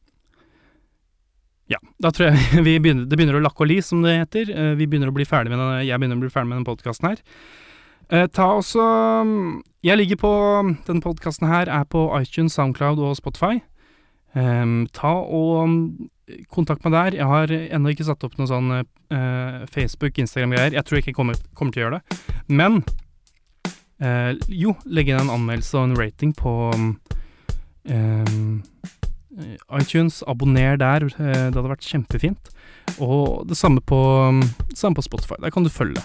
Ja, 1.68 1.80
da 2.00 2.12
tror 2.12 2.30
jeg 2.30 2.64
vi 2.68 2.76
begynner, 2.80 3.08
det 3.08 3.16
begynner 3.18 3.38
å 3.38 3.44
lakke 3.44 3.64
og 3.64 3.70
li, 3.70 3.80
som 3.84 4.04
det 4.04 4.18
heter. 4.22 4.52
Eh, 4.52 4.74
vi 4.80 4.88
begynner 4.88 5.12
å 5.12 5.16
bli 5.16 5.28
ferdig 5.28 5.52
med 5.52 5.60
denne, 5.60 5.80
jeg 5.86 6.00
begynner 6.00 6.20
å 6.20 6.26
bli 6.26 6.32
ferdig 6.32 6.50
med 6.50 6.60
denne 6.60 6.68
podkasten 6.68 7.10
her. 7.10 7.24
Eh, 8.08 8.28
ta 8.32 8.46
også 8.56 8.84
Jeg 9.84 9.98
ligger 10.00 10.16
på 10.16 10.30
Denne 10.86 11.02
podkasten 11.04 11.44
her 11.44 11.68
er 11.68 11.82
på 11.84 12.06
iTunes, 12.16 12.54
Soundcloud 12.56 13.02
og 13.04 13.18
Spotify. 13.18 13.58
Um, 14.32 14.86
ta 14.92 15.10
og 15.24 16.08
kontakt 16.52 16.84
meg 16.84 16.92
der. 16.92 17.18
Jeg 17.18 17.28
har 17.28 17.52
ennå 17.52 17.92
ikke 17.92 18.06
satt 18.08 18.24
opp 18.24 18.36
noe 18.36 18.48
sånn 18.48 18.72
Facebook, 19.72 20.18
Instagram-greier. 20.20 20.76
Jeg 20.76 20.84
tror 20.84 21.00
ikke 21.00 21.12
jeg 21.14 21.16
kommer, 21.16 21.38
kommer, 21.56 21.72
til 21.72 21.80
å 21.80 21.86
gjøre 21.86 22.00
det. 22.00 22.18
Men 22.52 22.82
uh, 24.02 24.32
jo, 24.48 24.76
legge 24.86 25.14
inn 25.14 25.24
en 25.26 25.34
anmeldelse 25.36 25.78
og 25.78 25.88
en 25.88 25.98
rating 25.98 26.34
på 26.36 26.54
um, 26.74 26.92
Eh, 29.38 29.80
iTunes, 29.80 30.22
abonner 30.26 30.76
der. 30.76 31.04
Eh, 31.06 31.46
det 31.48 31.54
hadde 31.54 31.70
vært 31.70 31.86
kjempefint. 31.86 32.50
Og 32.98 33.46
det 33.48 33.58
samme 33.58 33.80
på, 33.80 34.00
samme 34.74 34.98
på 34.98 35.06
Spotify. 35.06 35.38
Der 35.42 35.54
kan 35.54 35.66
du 35.66 35.70
følge. 35.70 36.02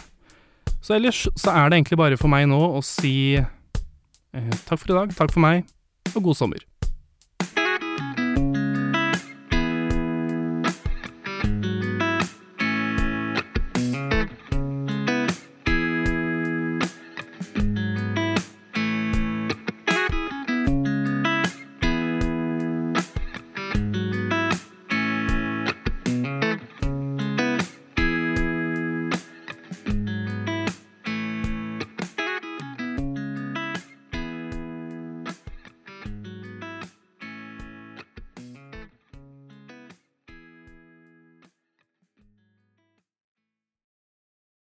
Så 0.83 0.97
ellers 0.97 1.25
så 1.35 1.51
er 1.51 1.69
det 1.69 1.79
egentlig 1.79 1.97
bare 1.97 2.19
for 2.19 2.31
meg 2.31 2.45
nå 2.51 2.59
å 2.77 2.81
si 2.83 3.39
eh, 3.39 4.55
takk 4.67 4.81
for 4.81 4.91
i 4.91 4.97
dag, 4.97 5.15
takk 5.15 5.31
for 5.31 5.43
meg, 5.43 5.63
og 6.13 6.25
god 6.27 6.37
sommer. 6.37 6.65